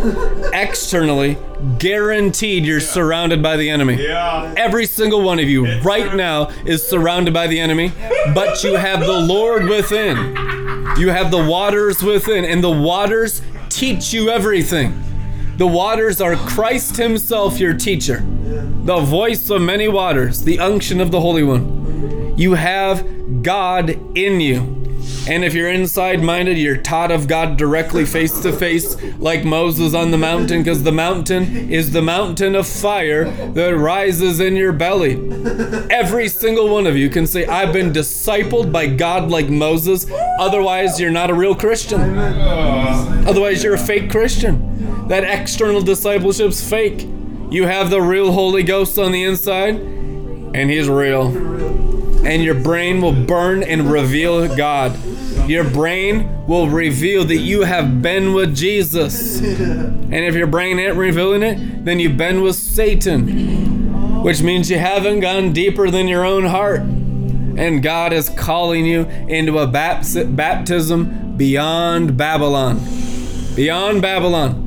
[0.53, 1.37] externally,
[1.77, 4.03] guaranteed you're surrounded by the enemy.
[4.03, 4.51] Yeah.
[4.57, 7.91] Every single one of you right now is surrounded by the enemy,
[8.33, 10.17] but you have the Lord within.
[10.97, 14.99] You have the waters within, and the waters teach you everything.
[15.57, 18.25] The waters are Christ Himself, your teacher,
[18.83, 21.84] the voice of many waters, the unction of the Holy One.
[22.35, 24.85] You have God in you.
[25.27, 29.93] And if you're inside minded, you're taught of God directly face to face, like Moses
[29.93, 34.71] on the mountain, because the mountain is the mountain of fire that rises in your
[34.71, 35.13] belly.
[35.89, 40.05] Every single one of you can say, I've been discipled by God like Moses.
[40.39, 42.17] Otherwise, you're not a real Christian.
[42.17, 45.07] Otherwise, you're a fake Christian.
[45.07, 47.07] That external discipleship's fake.
[47.49, 51.84] You have the real Holy Ghost on the inside, and He's real
[52.25, 54.97] and your brain will burn and reveal God.
[55.47, 59.39] Your brain will reveal that you have been with Jesus.
[59.39, 64.79] And if your brain ain't revealing it, then you've been with Satan, which means you
[64.79, 66.81] haven't gone deeper than your own heart.
[66.81, 72.81] And God is calling you into a baptism beyond Babylon.
[73.55, 74.64] Beyond Babylon.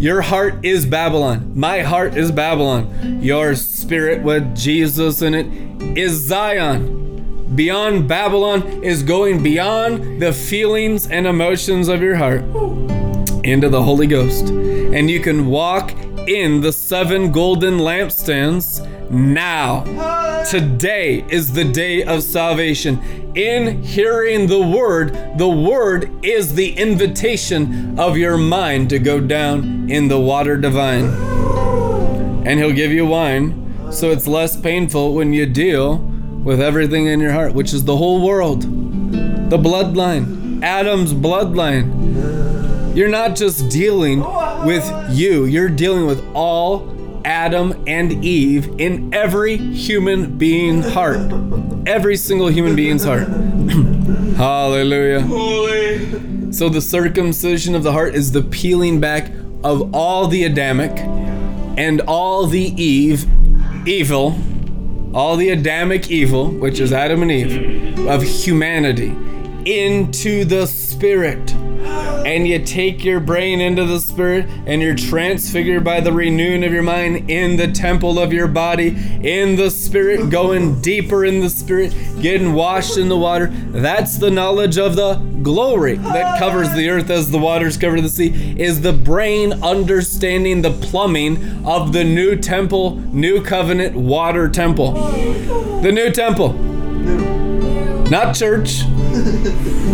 [0.00, 1.52] Your heart is Babylon.
[1.54, 3.20] My heart is Babylon.
[3.22, 7.52] Your spirit with Jesus in it is Zion.
[7.54, 12.40] Beyond Babylon is going beyond the feelings and emotions of your heart
[13.44, 14.48] into the Holy Ghost.
[14.48, 15.92] And you can walk
[16.26, 18.80] in the seven golden lampstands
[19.10, 19.84] now.
[20.44, 22.98] Today is the day of salvation.
[23.34, 29.90] In hearing the word, the word is the invitation of your mind to go down
[29.90, 31.04] in the water divine.
[32.46, 35.98] And he'll give you wine, so it's less painful when you deal
[36.42, 42.96] with everything in your heart, which is the whole world, the bloodline, Adam's bloodline.
[42.96, 44.20] You're not just dealing
[44.64, 46.78] with you, you're dealing with all
[47.24, 51.20] Adam and Eve in every human being's heart.
[51.86, 53.28] Every single human being's heart.
[54.36, 55.20] Hallelujah.
[55.22, 56.52] Holy.
[56.52, 59.30] So the circumcision of the heart is the peeling back
[59.62, 60.98] of all the Adamic
[61.78, 63.26] and all the Eve
[63.86, 64.38] evil,
[65.14, 69.16] all the Adamic evil, which is Adam and Eve, of humanity,
[69.64, 76.00] into the spirit and you take your brain into the spirit and you're transfigured by
[76.00, 78.88] the renewing of your mind in the temple of your body
[79.22, 83.48] in the spirit going deeper in the spirit getting washed in the water.
[83.48, 88.08] That's the knowledge of the glory that covers the earth as the waters cover the
[88.08, 94.92] sea is the brain understanding the plumbing of the new temple new covenant water temple.
[95.82, 96.52] The new temple.
[98.10, 98.82] Not church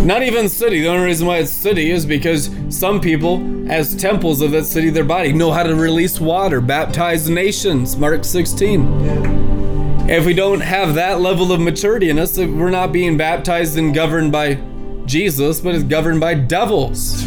[0.05, 0.81] not even city.
[0.81, 4.91] The only reason why it's city is because some people, as temples of that city,
[4.91, 7.97] their body, know how to release water, baptize nations.
[7.97, 10.07] Mark 16.
[10.09, 13.93] If we don't have that level of maturity in us, we're not being baptized and
[13.93, 14.61] governed by
[15.07, 17.25] Jesus, but it's governed by devils.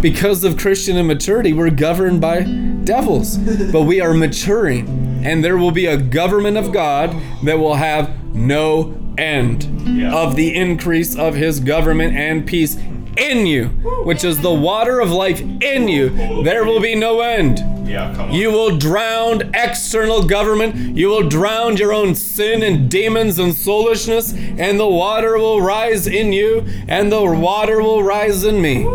[0.00, 2.44] Because of Christian immaturity, we're governed by
[2.84, 3.36] devils.
[3.72, 7.14] But we are maturing, and there will be a government of God
[7.44, 10.14] that will have no end Yeah.
[10.14, 12.76] of the increase of his government and peace
[13.16, 13.64] in you,
[14.04, 16.10] which is the water of life in you.
[16.44, 17.62] There will be no end.
[17.84, 18.30] Yeah.
[18.30, 20.96] You will drown external government.
[20.96, 26.06] You will drown your own sin and demons and soulishness, and the water will rise
[26.06, 28.86] in you, and the water will rise in me.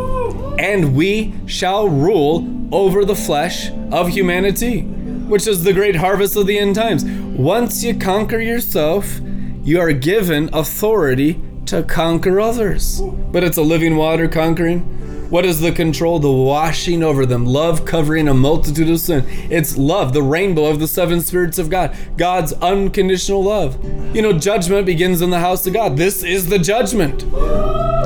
[0.60, 4.82] And we shall rule over the flesh of humanity,
[5.28, 7.04] which is the great harvest of the end times.
[7.04, 9.20] Once you conquer yourself,
[9.64, 13.02] you are given authority to conquer others.
[13.02, 14.82] But it's a living water conquering.
[15.30, 16.20] What is the control?
[16.20, 19.26] The washing over them, love covering a multitude of sin.
[19.50, 23.84] It's love, the rainbow of the seven spirits of God, God's unconditional love.
[24.16, 25.98] You know, judgment begins in the house of God.
[25.98, 27.24] This is the judgment.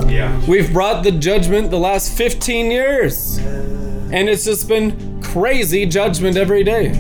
[0.09, 0.39] Yeah.
[0.47, 3.39] We've brought the judgment the last 15 years.
[3.39, 6.97] And it's just been crazy judgment every day.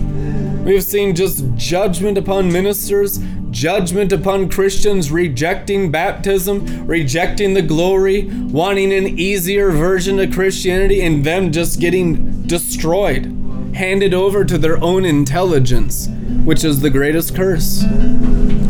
[0.65, 3.19] We've seen just judgment upon ministers,
[3.57, 11.23] judgment upon Christians rejecting baptism, rejecting the glory, wanting an easier version of Christianity, and
[11.23, 13.25] them just getting destroyed,
[13.73, 16.07] handed over to their own intelligence,
[16.45, 17.83] which is the greatest curse.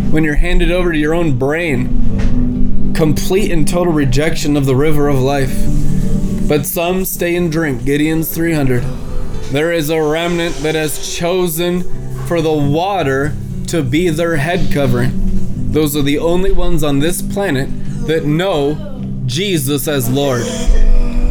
[0.10, 5.10] When you're handed over to your own brain, complete and total rejection of the river
[5.10, 5.54] of life.
[6.48, 7.84] But some stay and drink.
[7.84, 8.84] Gideon's 300.
[9.52, 11.84] There is a remnant that has chosen
[12.26, 13.34] for the water
[13.68, 15.12] to be their head covering.
[15.72, 17.70] Those are the only ones on this planet
[18.08, 20.44] that know Jesus as Lord.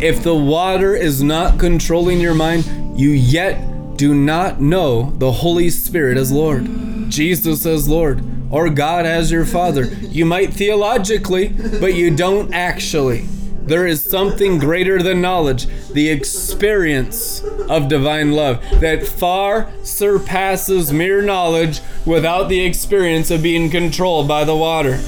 [0.03, 5.71] If the water is not controlling your mind, you yet do not know the Holy
[5.71, 6.67] Spirit as Lord,
[7.09, 9.85] Jesus as Lord, or God as your Father.
[9.85, 11.49] You might theologically,
[11.81, 13.27] but you don't actually.
[13.67, 21.21] There is something greater than knowledge, the experience of divine love that far surpasses mere
[21.21, 25.01] knowledge without the experience of being controlled by the water.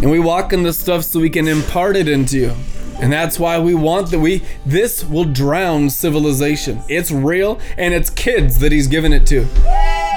[0.00, 2.54] And we walk in this stuff so we can impart it into you.
[3.00, 6.82] And that's why we want that we this will drown civilization.
[6.88, 9.46] It's real and it's kids that he's given it to.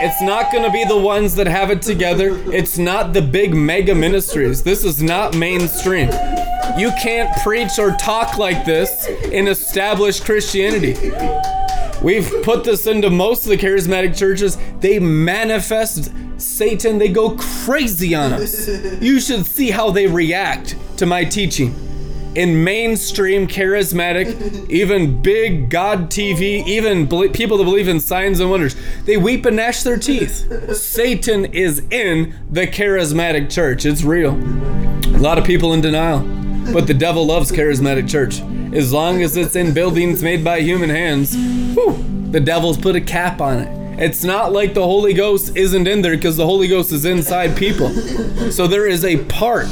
[0.04, 2.42] It's not going to be the ones that have it together.
[2.54, 4.64] It's not the big mega ministries.
[4.64, 6.10] This is not mainstream.
[6.78, 10.96] You can't preach or talk like this in established Christianity.
[12.02, 14.58] We've put this into most of the charismatic churches.
[14.80, 18.68] They manifest Satan, they go crazy on us.
[19.02, 21.76] You should see how they react to my teaching.
[22.34, 28.50] In mainstream charismatic, even big God TV, even bel- people that believe in signs and
[28.50, 30.76] wonders, they weep and gnash their teeth.
[30.76, 33.86] Satan is in the charismatic church.
[33.86, 34.32] It's real.
[34.34, 36.41] A lot of people in denial.
[36.74, 38.42] But the devil loves charismatic church.
[38.74, 43.02] As long as it's in buildings made by human hands, whew, the devil's put a
[43.02, 43.82] cap on it.
[44.02, 47.58] It's not like the Holy Ghost isn't in there because the Holy Ghost is inside
[47.58, 47.90] people.
[48.52, 49.70] So there is a part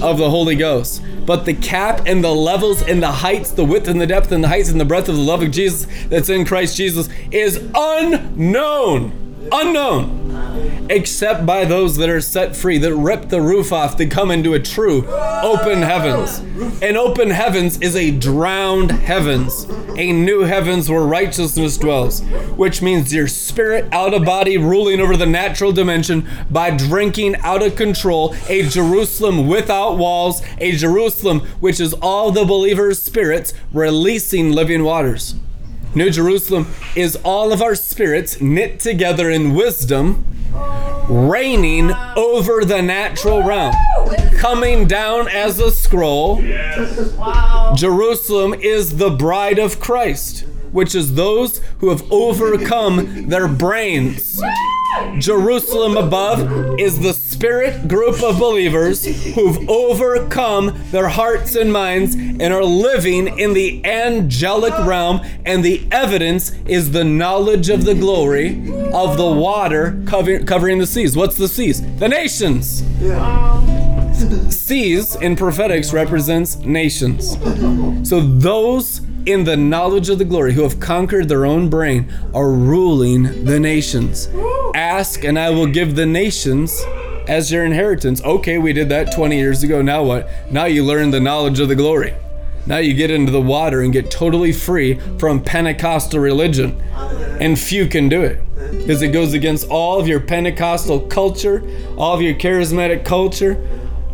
[0.00, 1.02] of the Holy Ghost.
[1.26, 4.42] But the cap and the levels and the heights, the width and the depth and
[4.42, 7.62] the heights and the breadth of the love of Jesus that's in Christ Jesus is
[7.74, 9.27] unknown.
[9.52, 10.18] Unknown
[10.90, 14.54] except by those that are set free, that rip the roof off, to come into
[14.54, 16.38] a true open heavens.
[16.82, 19.66] And open heavens is a drowned heavens,
[19.96, 22.22] a new heavens where righteousness dwells,
[22.56, 27.62] which means your spirit out of body ruling over the natural dimension by drinking out
[27.62, 34.52] of control a Jerusalem without walls, a Jerusalem which is all the believers' spirits releasing
[34.52, 35.34] living waters.
[35.94, 40.24] New Jerusalem is all of our spirits knit together in wisdom
[41.08, 43.74] reigning over the natural realm,
[44.36, 46.42] coming down as a scroll.
[47.74, 54.40] Jerusalem is the bride of Christ, which is those who have overcome their brains.
[55.18, 59.04] Jerusalem above is the spirit group of believers
[59.36, 65.86] who've overcome their hearts and minds and are living in the angelic realm, and the
[65.92, 68.56] evidence is the knowledge of the glory
[68.92, 71.16] of the water cover- covering the seas.
[71.16, 71.80] What's the seas?
[71.98, 72.82] The nations.
[74.52, 77.38] Seas in prophetics represents nations.
[78.02, 82.50] So those in the knowledge of the glory who have conquered their own brain are
[82.50, 84.28] ruling the nations.
[84.74, 86.82] Ask and I will give the nations
[87.28, 88.22] as your inheritance.
[88.24, 89.82] Okay, we did that 20 years ago.
[89.82, 90.28] Now what?
[90.50, 92.14] Now you learn the knowledge of the glory.
[92.66, 96.80] Now you get into the water and get totally free from Pentecostal religion.
[97.40, 98.40] And few can do it
[98.72, 101.62] because it goes against all of your Pentecostal culture,
[101.96, 103.56] all of your charismatic culture.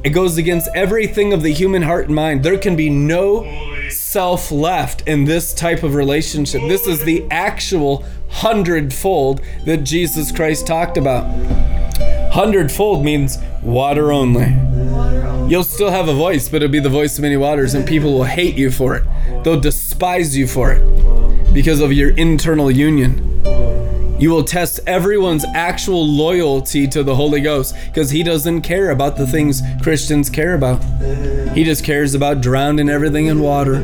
[0.04, 2.44] It goes against everything of the human heart and mind.
[2.44, 3.42] There can be no
[3.88, 6.60] self left in this type of relationship.
[6.68, 11.24] This is the actual hundredfold that Jesus Christ talked about.
[12.34, 14.48] Hundredfold means water only.
[15.48, 18.12] You'll still have a voice, but it'll be the voice of many waters, and people
[18.12, 19.04] will hate you for it.
[19.44, 23.40] They'll despise you for it because of your internal union.
[24.18, 29.16] You will test everyone's actual loyalty to the Holy Ghost because he doesn't care about
[29.16, 30.82] the things Christians care about.
[31.54, 33.80] He just cares about drowning everything in water.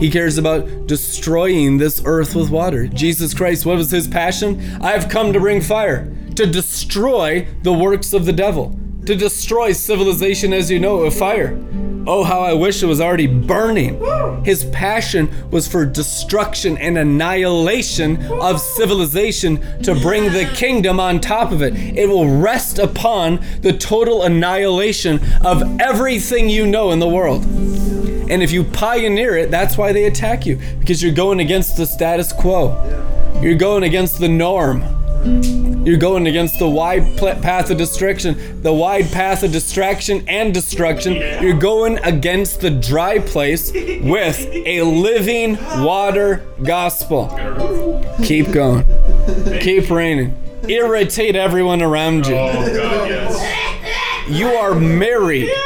[0.00, 2.88] He cares about destroying this earth with water.
[2.88, 4.60] Jesus Christ, what was his passion?
[4.82, 9.72] I have come to bring fire, to destroy the works of the devil, to destroy
[9.72, 11.58] civilization as you know it with fire.
[12.06, 13.98] Oh, how I wish it was already burning.
[14.44, 21.50] His passion was for destruction and annihilation of civilization to bring the kingdom on top
[21.50, 21.74] of it.
[21.74, 27.44] It will rest upon the total annihilation of everything you know in the world.
[27.44, 31.86] And if you pioneer it, that's why they attack you, because you're going against the
[31.86, 33.40] status quo.
[33.40, 34.82] You're going against the norm.
[35.24, 40.52] You're going against the wide pl- path of distraction, the wide path of distraction and
[40.52, 41.14] destruction.
[41.42, 47.28] You're going against the dry place with a living water gospel.
[48.22, 48.84] Keep going.
[49.60, 50.36] Keep raining.
[50.68, 52.34] Irritate everyone around you.
[52.34, 54.30] Oh, God, yes.
[54.30, 55.50] You are married.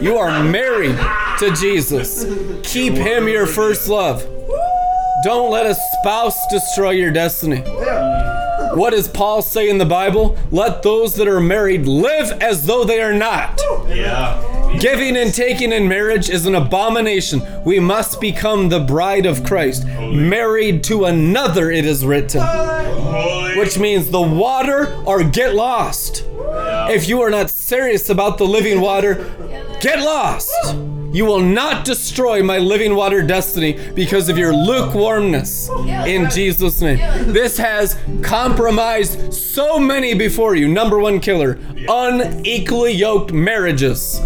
[0.00, 0.96] You are married
[1.40, 2.24] to Jesus.
[2.62, 4.22] Keep him your first love.
[5.24, 7.62] Don't let a spouse destroy your destiny.
[8.74, 10.36] What does Paul say in the Bible?
[10.50, 13.60] Let those that are married live as though they are not.
[13.88, 14.76] Yeah.
[14.78, 17.42] Giving and taking in marriage is an abomination.
[17.64, 19.86] We must become the bride of Christ.
[19.86, 22.42] Married to another, it is written.
[22.42, 23.58] Holy.
[23.58, 26.24] Which means the water or get lost.
[26.90, 29.14] If you are not serious about the living water,
[29.80, 30.52] get lost.
[31.10, 35.70] You will not destroy my living water destiny because of your lukewarmness
[36.06, 36.98] in Jesus' name.
[37.32, 40.68] This has compromised so many before you.
[40.68, 41.58] Number one killer
[41.88, 44.20] unequally yoked marriages.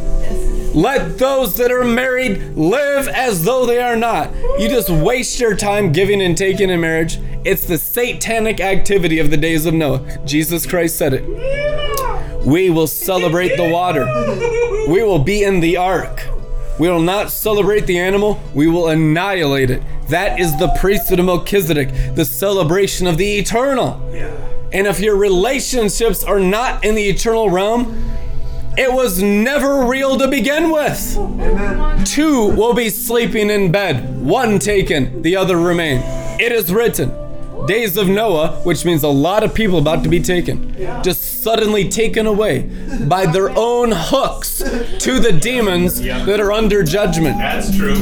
[0.75, 4.35] Let those that are married live as though they are not.
[4.59, 7.19] You just waste your time giving and taking in marriage.
[7.45, 10.19] It's the satanic activity of the days of Noah.
[10.25, 12.47] Jesus Christ said it.
[12.47, 14.07] We will celebrate the water.
[14.91, 16.27] We will be in the ark.
[16.79, 19.83] We will not celebrate the animal, we will annihilate it.
[20.09, 24.01] That is the priesthood of Melchizedek, the celebration of the eternal.
[24.13, 24.35] Yeah.
[24.73, 28.11] And if your relationships are not in the eternal realm,
[28.79, 32.07] it was never real to begin with.
[32.07, 36.01] Two will be sleeping in bed, one taken, the other remain.
[36.41, 37.22] It is written.
[37.67, 41.89] Days of Noah, which means a lot of people about to be taken, just suddenly
[41.89, 42.63] taken away
[43.09, 47.39] by their own hooks to the demons that are under judgment.
[47.39, 47.97] That's true.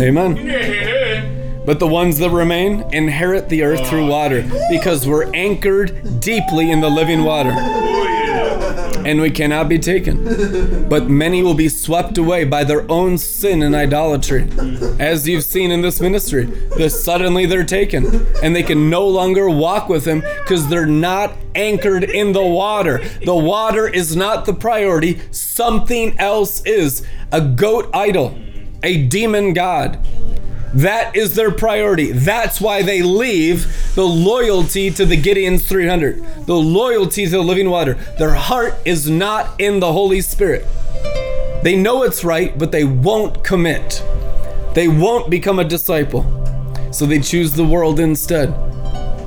[0.00, 1.38] Amen.
[1.64, 6.80] But the ones that remain inherit the earth through water because we're anchored deeply in
[6.80, 7.52] the living water.
[9.06, 10.88] and we cannot be taken.
[10.88, 14.44] But many will be swept away by their own sin and idolatry.
[14.44, 15.00] Mm-hmm.
[15.00, 16.44] As you've seen in this ministry,
[16.76, 21.36] that suddenly they're taken and they can no longer walk with him because they're not
[21.54, 23.02] anchored in the water.
[23.24, 27.02] The water is not the priority, something else is.
[27.30, 28.38] A goat idol,
[28.82, 30.04] a demon god.
[30.74, 32.12] That is their priority.
[32.12, 37.68] That's why they leave the loyalty to the Gideon's 300, the loyalty to the living
[37.68, 37.94] water.
[38.18, 40.66] Their heart is not in the Holy Spirit.
[41.62, 44.02] They know it's right, but they won't commit.
[44.74, 46.26] They won't become a disciple.
[46.90, 48.48] So they choose the world instead.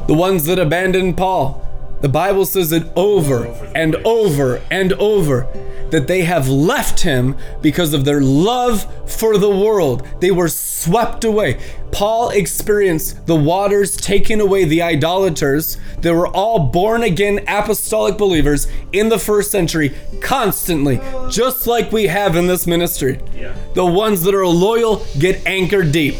[0.07, 1.64] The ones that abandoned Paul,
[2.01, 5.47] The Bible says it over and over and over
[5.91, 10.05] that they have left him because of their love for the world.
[10.19, 11.59] They were swept away.
[11.91, 15.77] Paul experienced the waters taking away the idolaters.
[15.99, 20.99] They were all born again apostolic believers in the first century constantly,
[21.29, 23.21] just like we have in this ministry.
[23.33, 23.55] Yeah.
[23.73, 26.15] The ones that are loyal get anchored deep.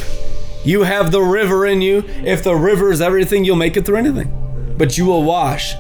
[0.64, 2.04] You have the river in you.
[2.24, 4.45] If the river is everything, you'll make it through anything.
[4.78, 5.76] But you will wash,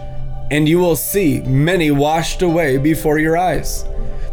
[0.51, 3.83] and you will see many washed away before your eyes.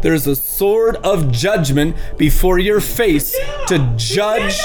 [0.03, 3.37] There's a sword of judgment before your face
[3.69, 4.59] to judge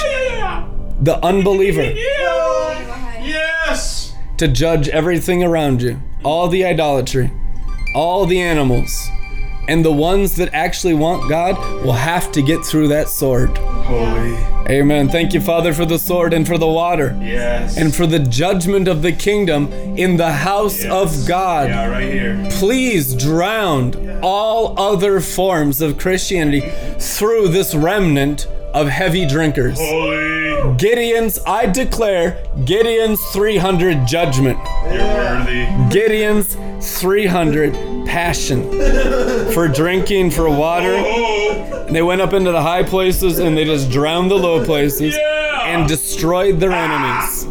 [0.99, 1.83] the unbeliever,
[3.21, 4.13] Yes.
[4.37, 7.31] to judge everything around you, all the idolatry,
[7.93, 9.09] all the animals.
[9.67, 13.57] And the ones that actually want God will have to get through that sword.
[13.57, 14.35] Holy.
[14.69, 15.07] Amen.
[15.09, 17.17] Thank you, Father, for the sword and for the water.
[17.21, 17.77] Yes.
[17.77, 20.91] and for the judgment of the kingdom in the house Yes.
[20.91, 21.69] of God.
[21.69, 22.47] Yeah, right here.
[22.51, 26.61] Please drown all other forms of Christianity
[26.99, 29.77] through this remnant of heavy drinkers.
[29.79, 30.75] Holy.
[30.77, 34.59] Gideon's, I declare, Gideon's 300 judgment.
[34.91, 35.65] You're worthy.
[35.89, 36.55] Gideon's
[36.99, 37.73] 300
[38.07, 38.63] passion
[39.53, 40.95] for drinking, for water.
[40.97, 41.85] Oh.
[41.87, 45.15] And they went up into the high places and they just drowned the low places
[45.15, 45.67] Yeah.
[45.77, 47.45] and destroyed their enemies.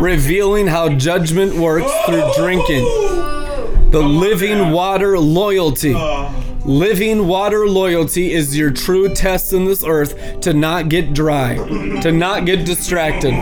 [0.00, 2.84] Revealing how judgment works through drinking.
[3.90, 5.94] The living water loyalty.
[6.64, 11.56] Living water loyalty is your true test in this earth to not get dry,
[12.00, 13.32] to not get distracted.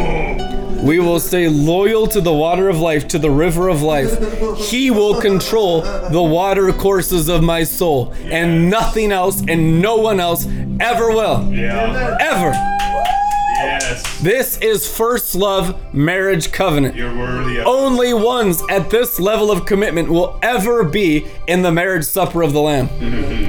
[0.82, 4.18] We will stay loyal to the water of life, to the river of life.
[4.58, 10.18] He will control the water courses of my soul, and nothing else and no one
[10.18, 10.46] else
[10.80, 11.52] ever will.
[11.52, 12.16] Yeah.
[12.20, 12.50] Ever.
[13.62, 14.20] Yes.
[14.20, 16.96] This is first love marriage covenant.
[16.96, 21.70] You're worthy of Only ones at this level of commitment will ever be in the
[21.70, 22.88] marriage supper of the Lamb.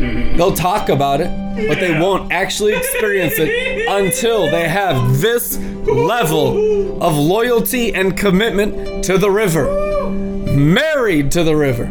[0.36, 1.30] They'll talk about it,
[1.68, 9.04] but they won't actually experience it until they have this level of loyalty and commitment
[9.06, 10.10] to the river.
[10.56, 11.86] Married to the river.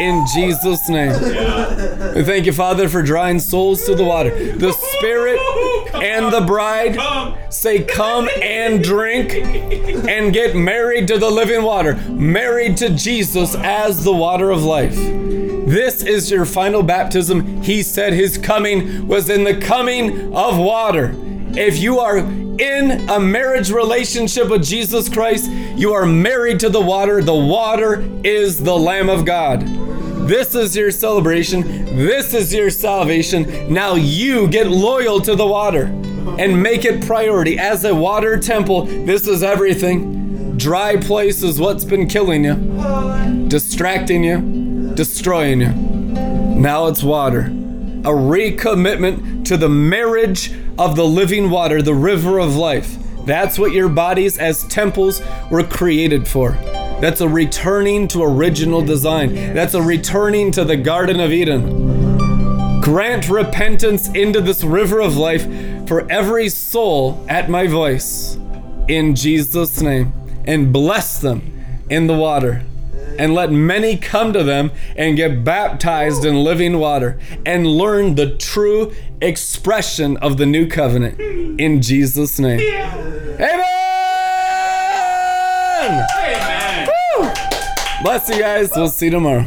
[0.00, 1.12] In Jesus' name.
[2.14, 4.30] We thank you, Father, for drawing souls to the water.
[4.56, 5.38] The Spirit
[5.94, 6.98] and the bride
[7.52, 14.04] say, Come and drink and get married to the living water, married to Jesus as
[14.04, 14.96] the water of life.
[15.66, 17.60] This is your final baptism.
[17.60, 21.12] He said his coming was in the coming of water.
[21.58, 26.80] If you are in a marriage relationship with Jesus Christ, you are married to the
[26.80, 27.20] water.
[27.20, 29.62] The water is the Lamb of God.
[30.28, 31.62] This is your celebration.
[31.96, 33.72] This is your salvation.
[33.72, 35.86] Now you get loyal to the water
[36.38, 37.58] and make it priority.
[37.58, 40.56] As a water temple, this is everything.
[40.56, 44.65] Dry place is what's been killing you, distracting you,
[44.96, 45.72] destroying you.
[45.72, 47.42] Now it's water.
[47.42, 52.96] A recommitment to the marriage of the living water, the river of life.
[53.26, 55.20] That's what your bodies as temples
[55.50, 56.52] were created for.
[57.00, 59.34] That's a returning to original design.
[59.34, 62.80] That's a returning to the Garden of Eden.
[62.80, 65.44] Grant repentance into this river of life
[65.88, 68.38] for every soul at my voice.
[68.88, 70.12] In Jesus' name.
[70.46, 71.52] And bless them
[71.90, 72.62] in the water.
[73.18, 78.36] And let many come to them and get baptized in living water and learn the
[78.36, 81.20] true expression of the new covenant.
[81.20, 82.60] In Jesus' name.
[82.60, 83.62] Amen!
[86.18, 86.88] Amen.
[87.18, 87.30] Woo!
[88.02, 88.70] Bless you guys.
[88.74, 89.46] We'll see you tomorrow.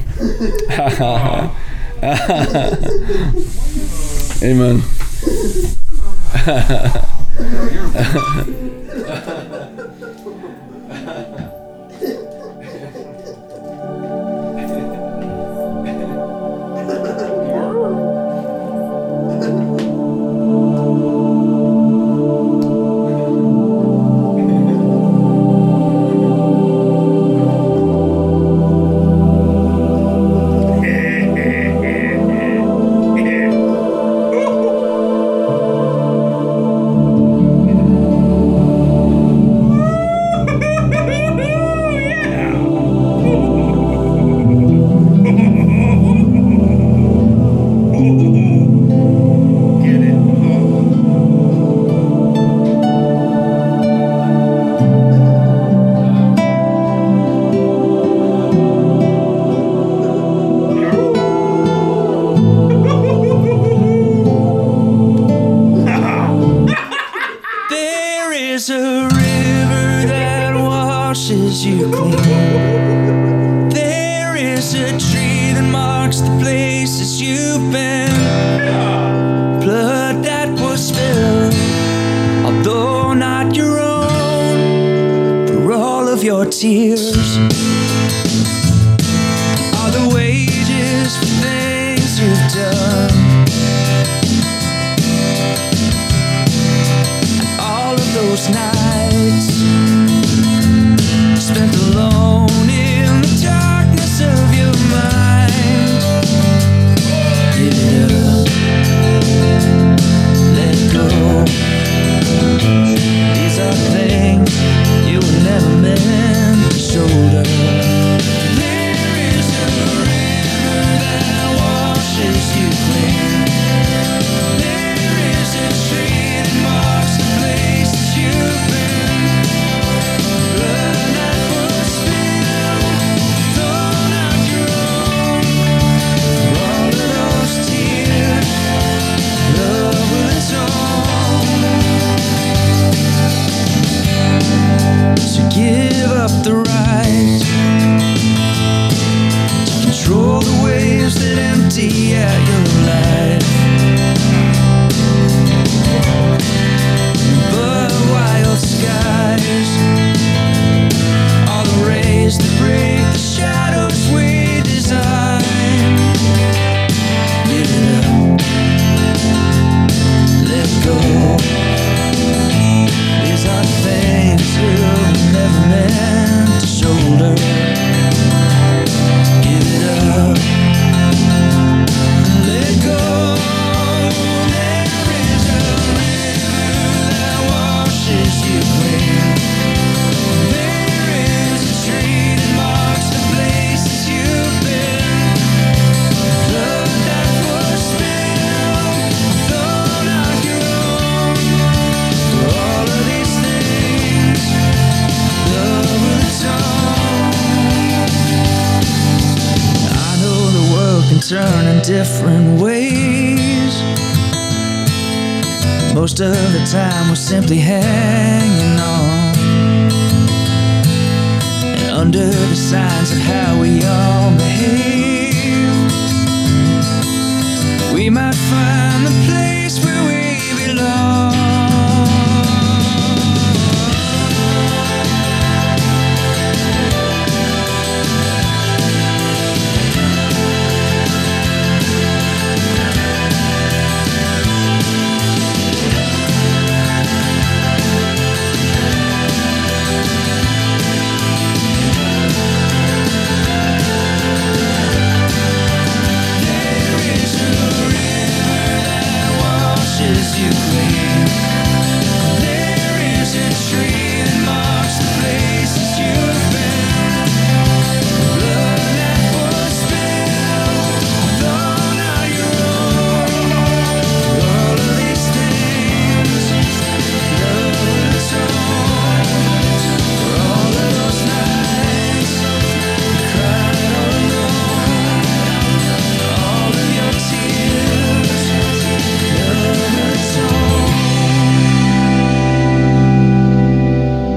[4.42, 4.82] Amen.